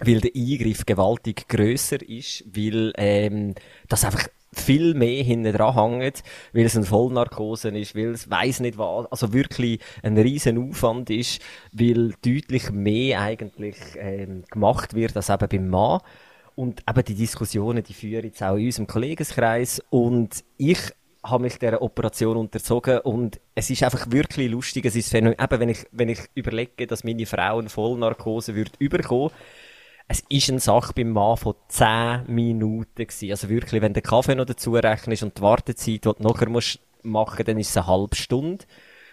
[0.00, 3.54] weil der Eingriff gewaltig grösser ist, weil ähm,
[3.88, 6.22] das einfach viel mehr hinten dran hängt,
[6.52, 11.10] weil es eine Vollnarkose ist, weil es weiss nicht was, also wirklich ein riesen Aufwand
[11.10, 11.40] ist,
[11.72, 16.00] weil deutlich mehr eigentlich ähm, gemacht wird als eben beim Mann.
[16.54, 20.78] Und eben die Diskussionen, die führen jetzt auch in unserem Kollegenkreis und ich
[21.24, 24.84] habe mich dieser Operation unterzogen und es ist einfach wirklich lustig.
[24.84, 29.30] Es ist eben, wenn ich, wenn ich überlege, dass meine Frau eine Vollnarkose würde überkommen,
[30.08, 33.30] es ist eine Sache beim Mann von 10 Minuten gewesen.
[33.30, 36.80] Also wirklich, wenn der Kaffee noch dazu rechnest und die Wartezeit, die du nachher musst
[37.02, 38.64] machen, dann ist es eine halbe Stunde.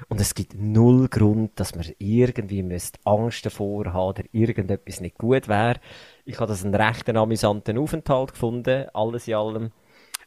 [0.07, 5.17] Und es gibt null Grund, dass man irgendwie müsst Angst davor haben oder irgendetwas nicht
[5.17, 5.79] gut wäre.
[6.23, 9.71] Ich habe das einen recht amüsanten Aufenthalt gefunden, alles in allem.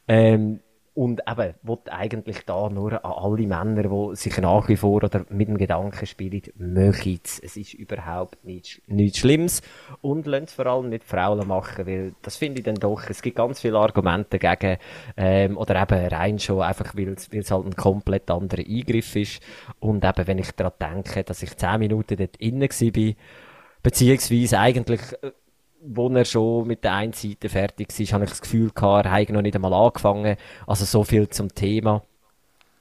[0.06, 0.60] Ähm,
[0.94, 5.24] und eben, wollte eigentlich da nur an alle Männer, die sich nach wie vor oder
[5.30, 7.38] mit dem Gedanken spielen, möchten es.
[7.38, 9.62] ist überhaupt nichts, nichts Schlimmes.
[10.02, 13.22] Und lasst es vor allem nicht Frauen machen, weil das finde ich dann doch, es
[13.22, 14.76] gibt ganz viele Argumente gegen,
[15.16, 19.42] ähm, oder eben rein schon einfach, weil es halt ein komplett anderer Eingriff ist.
[19.80, 23.14] Und eben, wenn ich daran denke, dass ich zehn Minuten dort innen war,
[23.82, 25.32] beziehungsweise eigentlich äh,
[25.84, 29.12] wo er schon mit der einen Seite fertig ist, habe ich das Gefühl gehabt, er
[29.12, 30.36] habe noch nicht einmal angefangen.
[30.66, 32.02] Also so viel zum Thema.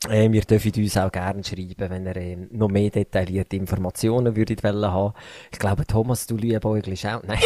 [0.09, 4.63] Äh, wir dürfen uns auch gerne schreiben, wenn ihr äh, noch mehr detaillierte Informationen würdet
[4.63, 5.13] wollen haben.
[5.51, 7.23] Ich glaube, Thomas, du liebäugelst auch.
[7.23, 7.39] Nein.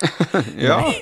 [0.58, 0.80] ja.
[0.80, 0.94] Nein.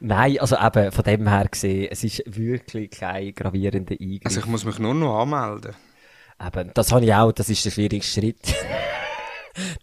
[0.00, 4.26] Nein, also eben von dem her gesehen, es ist wirklich kein gravierender Eingriff.
[4.26, 5.74] Also ich muss mich nur noch anmelden.
[6.44, 8.54] Eben, das habe ich auch, das ist der schwierigste Schritt.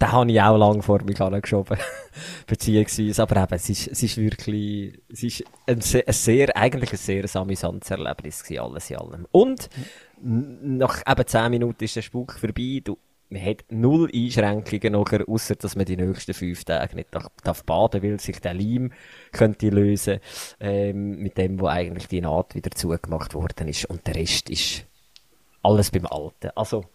[0.02, 1.78] den habe ich auch lange vor mich geschoben.
[2.48, 6.92] Beziehungsweise, aber eben, es ist, es ist wirklich, es ist ein sehr, ein sehr eigentlich
[6.92, 9.28] ein sehr amüsantes Erlebnis gewesen, alles in allem.
[9.32, 9.70] Und,
[10.22, 12.98] nach eben 10 Minuten ist der Spuk vorbei, du
[13.30, 17.10] man hat null Einschränkungen nachher, außer dass man die nächsten fünf Tage nicht
[17.44, 18.92] darf baden, weil sich der Leim
[19.32, 20.20] könnte lösen,
[20.60, 23.86] ähm, mit dem, wo eigentlich die Naht wieder zugemacht worden ist.
[23.86, 24.86] Und der Rest ist
[25.62, 26.50] alles beim Alten.
[26.56, 26.86] Also,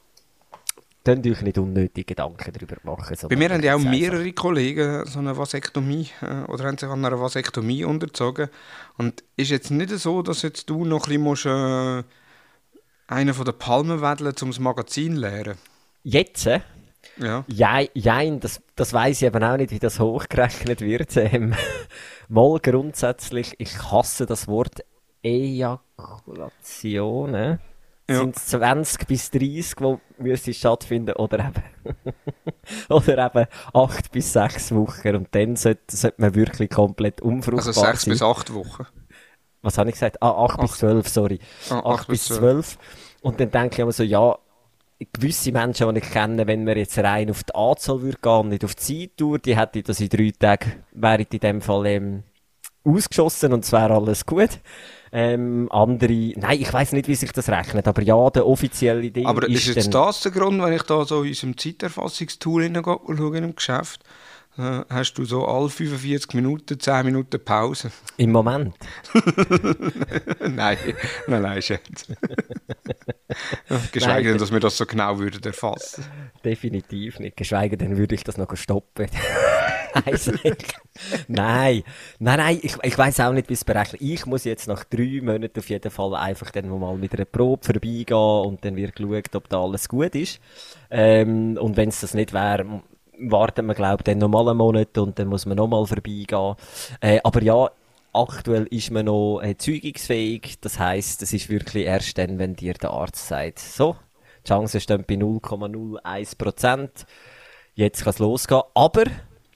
[1.04, 3.16] könnt euch nicht unnötige Gedanken darüber machen.
[3.28, 7.04] Bei mir haben ja auch mehrere Kollegen so eine Vasektomie äh, oder haben sich an
[7.04, 8.48] einer Vasektomie unterzogen.
[8.96, 12.04] Und ist jetzt nicht so, dass jetzt du noch ein bisschen musst, äh,
[13.06, 15.58] einen von den Palmen wedeln, um das Magazin zu leeren?
[16.02, 16.46] Jetzt?
[16.46, 16.60] Äh?
[17.18, 17.44] Ja.
[17.48, 21.16] Jein, jein das, das weiß ich eben auch nicht, wie das hochgerechnet wird.
[21.34, 21.54] Ähm,
[22.28, 24.84] mal grundsätzlich, ich hasse das Wort
[25.22, 27.58] Ejakulation.
[28.08, 28.18] Ja.
[28.18, 31.94] Sind es 20 bis 30, die müsste stattfinden oder eben,
[32.90, 37.84] oder eben 8 bis 6 Wochen und dann sollte, sollte man wirklich komplett unfruchtbar sein.
[37.84, 38.86] Also 6 bis 8 Wochen.
[39.62, 40.22] Was habe ich gesagt?
[40.22, 40.60] Ah, 8, 8.
[40.60, 41.38] bis 12, sorry.
[41.70, 42.40] Ah, 8, 8 bis 12.
[42.40, 42.78] 12.
[43.22, 44.36] Und dann denke ich immer so, ja,
[45.12, 48.48] gewisse Menschen, die ich kenne, wenn man jetzt rein auf die Anzahl würde gehen und
[48.50, 52.22] nicht auf die Zeittour, die hätte das in drei Tagen, wäre in dem Fall ähm,
[52.84, 54.60] ausgeschossen und es wäre alles gut.
[55.16, 59.26] Ähm, andere, nein, ich weiß nicht, wie sich das rechnet, aber ja, der offizielle Ding
[59.26, 62.98] Aber ist, ist jetzt das der Grund, wenn ich da so in unserem Zeiterfassungstool hineingehe
[63.06, 64.00] in einem Geschäft,
[64.56, 67.90] hast du so alle 45 Minuten 10 Minuten Pause?
[68.16, 68.74] Im Moment?
[70.40, 70.78] nein,
[71.26, 72.06] nein, nein, Schatz.
[73.92, 76.04] Geschweige denn, dass wir das so genau würden erfassen.
[76.44, 77.36] Definitiv nicht.
[77.36, 79.08] Geschweige denn, würde ich das noch stoppen.
[81.28, 81.82] nein,
[82.18, 84.00] nein, nein, ich, ich weiß auch nicht, wie es berechnet.
[84.00, 87.64] Ich muss jetzt nach drei Monaten auf jeden Fall einfach dann mal mit einer Probe
[87.64, 90.40] vorbeigehen und dann wird geschaut, ob da alles gut ist.
[90.90, 92.82] Ähm, und wenn es das nicht wäre,
[93.18, 96.54] warten wir, glaube ich, dann nochmal einen Monat und dann muss man nochmal vorbeigehen.
[97.00, 97.70] Äh, aber ja,
[98.12, 100.60] aktuell ist man noch äh, zeugungsfähig.
[100.60, 103.96] Das heisst, es ist wirklich erst dann, wenn dir der Arzt sagt, so,
[104.44, 106.88] die Chance steht bei 0,01%.
[107.74, 108.62] Jetzt kann es losgehen.
[108.74, 109.04] Aber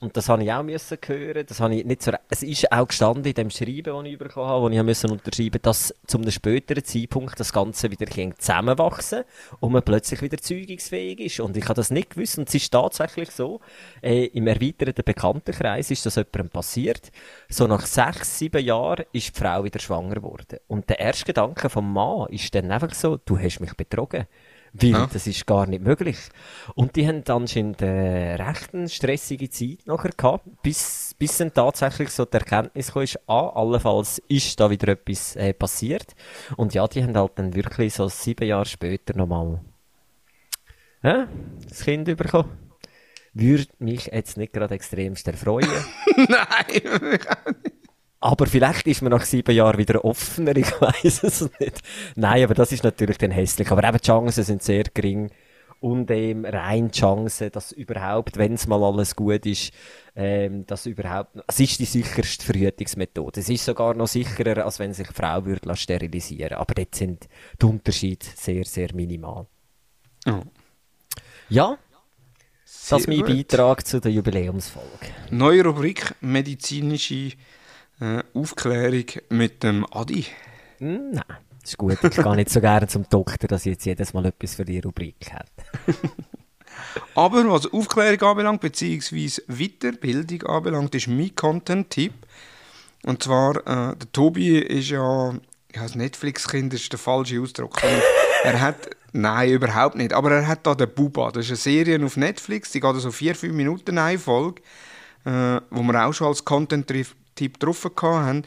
[0.01, 1.45] und das habe ich auch müssen hören.
[1.45, 4.47] Das habe ich nicht so, es ist auch gestanden in dem Schreiben, das ich bekommen
[4.47, 9.23] habe, wo ich müssen unterschreiben, dass zu einem späteren Zeitpunkt das Ganze wieder zusammenwachsen
[9.59, 11.39] und man plötzlich wieder zeugungsfähig ist.
[11.41, 12.37] Und ich habe das nicht gewusst.
[12.37, 13.59] Und es ist tatsächlich so,
[14.01, 17.11] äh, im erweiterten Bekanntenkreis ist das jemandem passiert.
[17.49, 20.59] So nach sechs, sieben Jahren ist die Frau wieder schwanger geworden.
[20.67, 24.27] Und der erste Gedanke vom Mann ist dann einfach so, du hast mich betrogen.
[24.73, 25.09] Weil ja.
[25.11, 26.17] das ist gar nicht möglich.
[26.75, 32.09] Und die haben anscheinend äh, recht eine stressige Zeit nachher gehabt, bis, bis dann tatsächlich
[32.09, 36.15] so die Erkenntnis kam, ah, allenfalls ist da wieder etwas äh, passiert.
[36.55, 39.59] Und ja, die haben halt dann wirklich so sieben Jahre später nochmal
[41.01, 41.25] äh,
[41.67, 42.57] das Kind bekommen.
[43.33, 45.69] Würde mich jetzt nicht gerade extremst erfreuen.
[46.17, 47.19] Nein,
[48.21, 51.81] aber vielleicht ist man nach sieben Jahren wieder offener, ich weiß es nicht.
[52.15, 53.71] Nein, aber das ist natürlich dann hässlich.
[53.71, 55.31] Aber eben die Chancen sind sehr gering.
[55.81, 59.71] Und eben rein die Chance, dass überhaupt, wenn es mal alles gut ist,
[60.13, 63.39] ähm, dass überhaupt, es ist die sicherste Verhütungsmethode.
[63.39, 67.29] Es ist sogar noch sicherer, als wenn sich eine Frau würde sterilisieren Aber dort sind
[67.61, 69.47] die Unterschiede sehr, sehr minimal.
[70.27, 70.41] Oh.
[71.47, 71.77] Ja,
[72.65, 73.27] sehr das ist mein gut.
[73.27, 75.07] Beitrag zu der Jubiläumsfolge.
[75.31, 77.31] Neue Rubrik medizinische
[77.99, 80.25] äh, Aufklärung mit dem Adi.
[80.79, 81.21] Nein,
[81.61, 81.97] das ist gut.
[82.03, 84.79] Ich gehe nicht so gerne zum Doktor, dass ich jetzt jedes Mal etwas für die
[84.79, 85.45] Rubrik habe.
[87.15, 92.13] Aber was Aufklärung anbelangt, beziehungsweise Weiterbildung anbelangt, ist mein Content-Tipp.
[93.05, 97.81] Und zwar, äh, der Tobi ist ja, ja das Netflix-Kind ist der falsche Ausdruck.
[98.43, 101.31] er hat, nein, überhaupt nicht, aber er hat da den Buba.
[101.31, 104.61] Das ist eine Serie auf Netflix, die geht so vier, fünf Minuten eine Folge,
[105.25, 106.89] äh, wo wir auch schon als Content
[107.39, 108.43] Typ drauf haben.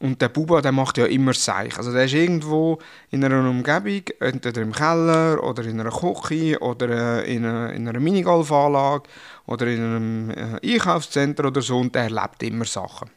[0.00, 1.76] Und der Buba, der macht ja immer Seich.
[1.76, 2.78] Also der ist irgendwo
[3.10, 7.86] in einer Umgebung, entweder im Keller oder in einer Küche oder äh, in einer, in
[7.86, 9.02] einer Minigolfanlage
[9.46, 13.10] oder in einem äh, Einkaufszentrum oder so und der erlebt immer Sachen.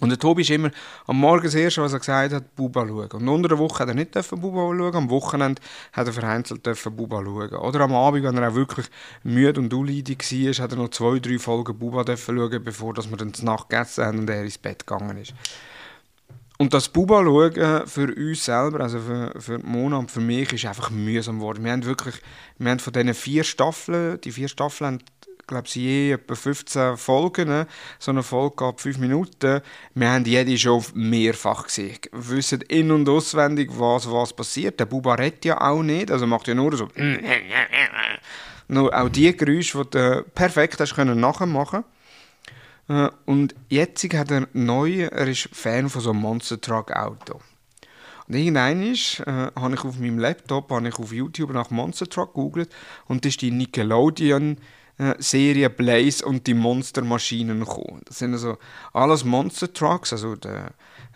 [0.00, 0.70] Und der Tobi ist immer
[1.06, 3.10] am Morgen das erste, was er gesagt hat, Buba schauen.
[3.10, 5.60] Und unter der Woche hat er nicht Buba schauen, am Wochenende
[5.92, 6.62] hat er vereinzelt
[6.96, 7.54] Buba schauen.
[7.54, 8.86] Oder am Abend, wenn er auch wirklich
[9.24, 13.32] müde und unleidig war, hat er noch zwei, drei Folgen Buba schauen, bevor wir dann
[13.32, 15.34] die Nacht gegessen haben und er ins Bett gegangen ist.
[16.58, 20.66] Und das Buba schauen für uns selber, also für, für Mona und für mich, ist
[20.66, 21.64] einfach mühsam geworden.
[21.64, 22.16] Wir haben wirklich,
[22.58, 25.00] wir haben von diesen vier Staffeln, die vier Staffeln
[25.48, 27.48] glaube je etwa 15 Folgen.
[27.48, 27.66] Ne?
[27.98, 29.60] So eine Folge geht 5 Minuten.
[29.94, 31.98] Wir haben jede schon mehrfach gesehen.
[32.12, 34.78] Wir wissen in- und auswendig, was, was passiert.
[34.78, 36.88] Der Buba redet ja auch nicht, also macht ja nur so.
[38.68, 41.84] nur auch die Geräusche, die du perfekt hast können nachmachen
[42.88, 47.40] äh, Und jetzt hat er neu, er ist Fan von so einem Monster Truck Auto.
[48.28, 52.34] Und irgendwann äh, habe ich auf meinem Laptop habe ich auf YouTube nach Monster Truck
[52.34, 52.68] gegoogelt
[53.06, 54.58] und das ist die Nickelodeon
[55.18, 58.02] Serie Blaze und die Monstermaschinen gekommen.
[58.06, 58.58] Das sind also
[58.92, 60.70] alles Monster Trucks, also äh,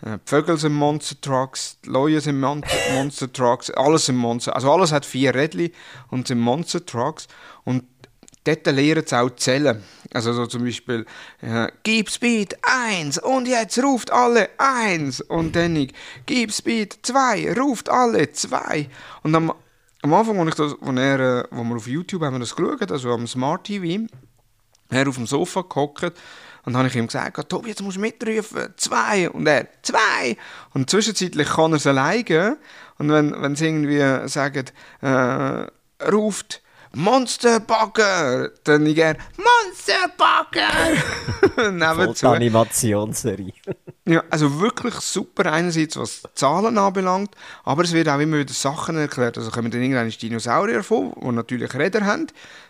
[0.05, 2.63] die Vögel sind Monster Trucks, die Leute sind Mon
[2.93, 5.71] Monster Trucks, alles sind Monster, also alles hat vier Rädchen
[6.09, 7.27] und sind Monster Trucks
[7.65, 7.83] und
[8.43, 9.83] dort lehren sie auch zählen.
[10.13, 11.05] Also so zum Beispiel,
[11.41, 15.93] äh, gib Speed 1 und jetzt ruft alle 1 und dann ich,
[16.25, 18.89] gib Speed 2, ruft alle 2
[19.23, 19.53] und am,
[20.03, 22.91] am Anfang, als ich das, als er, äh, wo wir auf YouTube haben das geschaut,
[22.91, 24.05] also am Smart TV,
[24.89, 26.13] er auf dem Sofa gehockt
[26.65, 29.29] und habe ich ihm gesagt, Tobi, jetzt musst du mitrufen, zwei.
[29.29, 30.37] Und er, zwei.
[30.73, 32.57] Und zwischenzeitlich kann er es alleine.
[32.97, 34.65] Und wenn, wenn sie irgendwie sagen,
[35.01, 35.67] äh,
[36.05, 36.61] ruft
[36.95, 40.69] Monsterbugger, dann ich gerne Monsterbugger
[41.71, 42.27] nebenzu.
[42.27, 43.53] Animationsserie.
[44.05, 48.97] Ja, also wirklich super einerseits, was Zahlen anbelangt, aber es wird auch immer wieder Sachen
[48.97, 49.37] erklärt.
[49.37, 52.27] Also kommen dann irgendwann Dinosaurier vor, die natürlich Räder haben,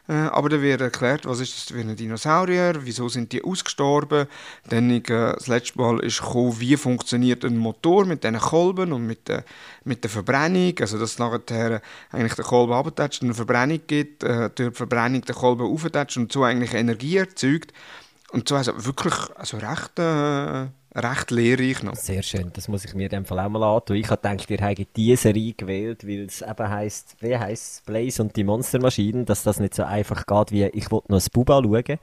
[0.08, 4.28] äh, aber dann wird erklärt, was ist das für ein Dinosaurier, wieso sind die ausgestorben.
[4.68, 9.08] Dann äh, das letzte Mal ist gekommen, wie funktioniert ein Motor mit diesen Kolben und
[9.08, 9.46] mit der,
[9.86, 11.82] mit der Verbrennung, also dass nachher
[12.12, 16.18] eigentlich der Kolben abtatscht und eine Verbrennung gibt, äh, durch die Verbrennung der Kolben auftatscht
[16.18, 17.72] und so eigentlich Energie erzeugt.
[18.32, 20.00] Und so also wirklich also recht...
[20.00, 21.96] Äh, recht lehrreich noch.
[21.96, 23.98] Sehr schön, das muss ich mir in dem Fall auch mal antun.
[23.98, 27.82] Ich habe gedacht, ihr habt diese Serie gewählt, weil es eben heisst, wie heisst es,
[27.82, 31.28] Blaze und die Monstermaschinen, dass das nicht so einfach geht, wie ich wollte noch ein
[31.32, 32.00] Buba schauen.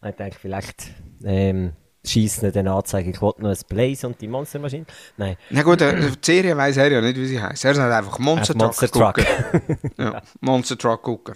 [0.00, 0.84] Und ich denke, vielleicht
[1.24, 1.72] ähm,
[2.04, 4.86] schießt nicht den Anzeige, ich wollte noch ein Blaze und die Monstermaschinen.
[5.16, 5.36] Nein.
[5.50, 7.64] Na gut, äh, die Serie weiss er ja nicht, wie sie heisst.
[7.64, 9.18] Er sagt einfach Monster, Monster Truck.
[9.98, 11.34] ja, Monster Truck gucken.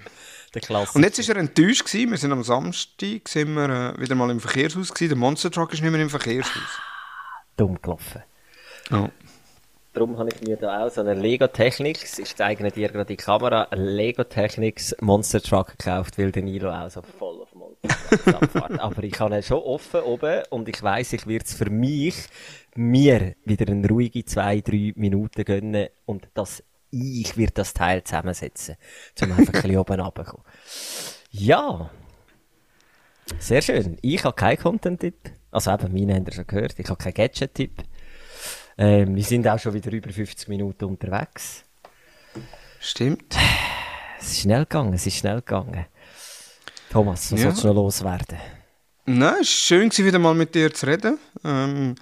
[0.94, 1.84] Und jetzt war er enttäuscht.
[1.84, 2.10] Gewesen.
[2.10, 4.92] Wir sind am Samstag sind wir, äh, wieder mal im Verkehrshaus.
[4.92, 5.10] Gewesen.
[5.10, 6.80] Der Monster Truck ist nicht mehr im Verkehrshaus.
[7.56, 8.22] Dumm gelaufen.
[8.90, 9.10] Ja.
[9.92, 13.16] Darum habe ich mir da auch so eine Lego Technics, ich zeige dir gerade die
[13.16, 17.88] Kamera, eine Lego Technics Monster Truck gekauft, weil der Nilo auch so voll auf Monster
[18.18, 18.80] Truck abfährt.
[18.80, 22.14] Aber ich habe ihn schon offen oben und ich weiß, ich werde es für mich,
[22.74, 28.76] mir wieder eine ruhige zwei, drei Minuten gönnen und das ich wird das Teil zusammensetzen,
[29.22, 30.46] um einfach ein bisschen oben runterzukommen.
[31.30, 31.90] Ja.
[33.38, 33.98] Sehr schön.
[34.02, 35.32] Ich habe keinen Content-Tipp.
[35.56, 36.74] Also eben, meine habt ihr schon gehört.
[36.78, 37.82] Ich habe keinen Gadget-Tipp.
[38.76, 41.64] Ähm, wir sind auch schon wieder über 50 Minuten unterwegs.
[42.78, 43.34] Stimmt.
[44.20, 45.86] Es ist schnell gegangen, es ist schnell gegangen.
[46.90, 47.46] Thomas, was Ja.
[47.46, 48.36] sollst du noch loswerden?
[49.06, 51.18] Nein, es war schön, wieder mal mit dir zu reden.
[51.42, 51.94] Ähm,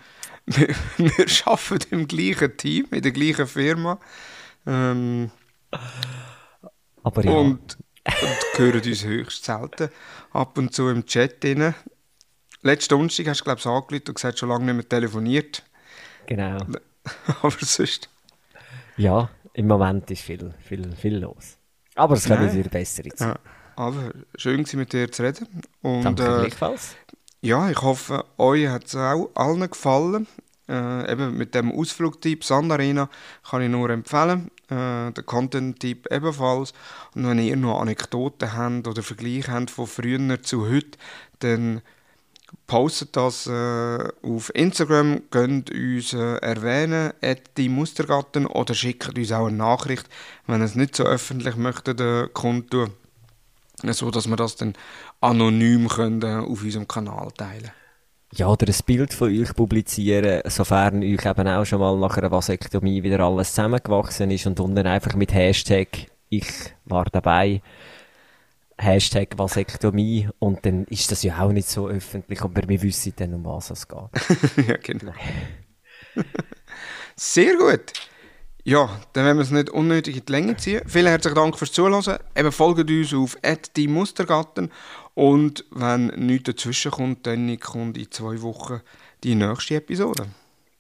[0.47, 4.01] wir, wir arbeiten im gleichen Team, in der gleichen Firma.
[4.67, 5.31] Ähm,
[7.05, 9.91] Aber ja, und, und hören uns höchst selten
[10.33, 11.73] ab und zu im Chat rein.
[12.65, 15.63] Letzten Donnerstag hast du, glaube ich, angerufen und gesagt, schon lange nicht mehr telefoniert.
[16.27, 16.59] genau.
[17.43, 18.09] Aber sonst...
[18.97, 21.59] Ja, im Moment ist viel, viel, viel los.
[21.95, 22.55] Aber es Nein.
[22.55, 23.21] wieder bessere Zeit.
[23.21, 23.39] Ja,
[23.77, 24.01] also,
[24.37, 25.47] schön gewesen, mit dir zu reden.
[25.83, 26.97] Und, Danke äh, gleichfalls.
[27.43, 30.27] Ja, ich hoffe, euch hat es auch allen gefallen.
[30.67, 33.11] Äh, eben mit dem Ausflugtyp Sandarena
[33.51, 34.51] kann ich nur empfehlen.
[34.71, 36.73] Äh, der Content-Typ ebenfalls.
[37.15, 40.97] Und wenn ihr noch Anekdoten habt oder Vergleiche habt von früher zu heute,
[41.41, 41.83] dann
[42.67, 47.13] postet das äh, auf Instagram, könnt uns äh, erwähnen,
[47.57, 50.09] die Mustergatten oder schickt uns auch eine Nachricht,
[50.47, 52.91] wenn ihr es nicht so öffentlich möchtet, äh, kundtun,
[53.83, 54.75] so dass wir das dann
[55.21, 57.71] anonym können, äh, auf unserem Kanal teilen.
[58.33, 62.33] Ja, oder ein Bild von euch publizieren, sofern euch eben auch schon mal nach einer
[62.33, 66.47] Vasektomie wieder alles zusammengewachsen ist und unten einfach mit Hashtag ich
[66.85, 67.63] war dabei,
[68.79, 73.35] Hashtag Vasektomie und dann ist das ja auch nicht so öffentlich, aber wir wissen dann,
[73.35, 74.67] um was es geht.
[74.69, 75.13] ja, genau.
[77.17, 77.93] Sehr gut.
[78.67, 80.83] Ja, dann werden wir es nicht unnötig in die Länge ziehen.
[80.87, 82.19] Vielen herzlichen Dank fürs Zuhören.
[82.35, 83.37] Eben folgt uns auf
[83.87, 84.71] Mustergatten
[85.13, 88.81] und wenn nichts dazwischen kommt, dann kommt in zwei Wochen
[89.23, 90.27] die nächste Episode.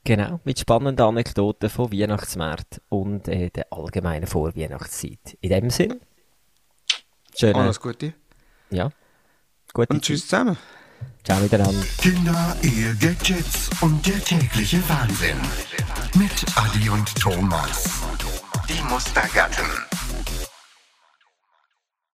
[0.02, 5.38] Genau, mit spannenden Anekdoten von Weihnachtsmärkten und äh, der allgemeinen Vorweihnachtszeit.
[5.40, 6.00] In dem Sinn,
[7.38, 8.14] schöne, Alles Gute
[8.70, 8.90] ja,
[9.72, 10.56] gute und tschüss zusammen.
[11.24, 11.84] Ciao miteinander.
[11.98, 15.38] Kinder, Ehe, Gadgets und der tägliche Wahnsinn.
[16.16, 18.02] Mit Adi und Thomas.
[18.68, 19.64] Die Mustergatten.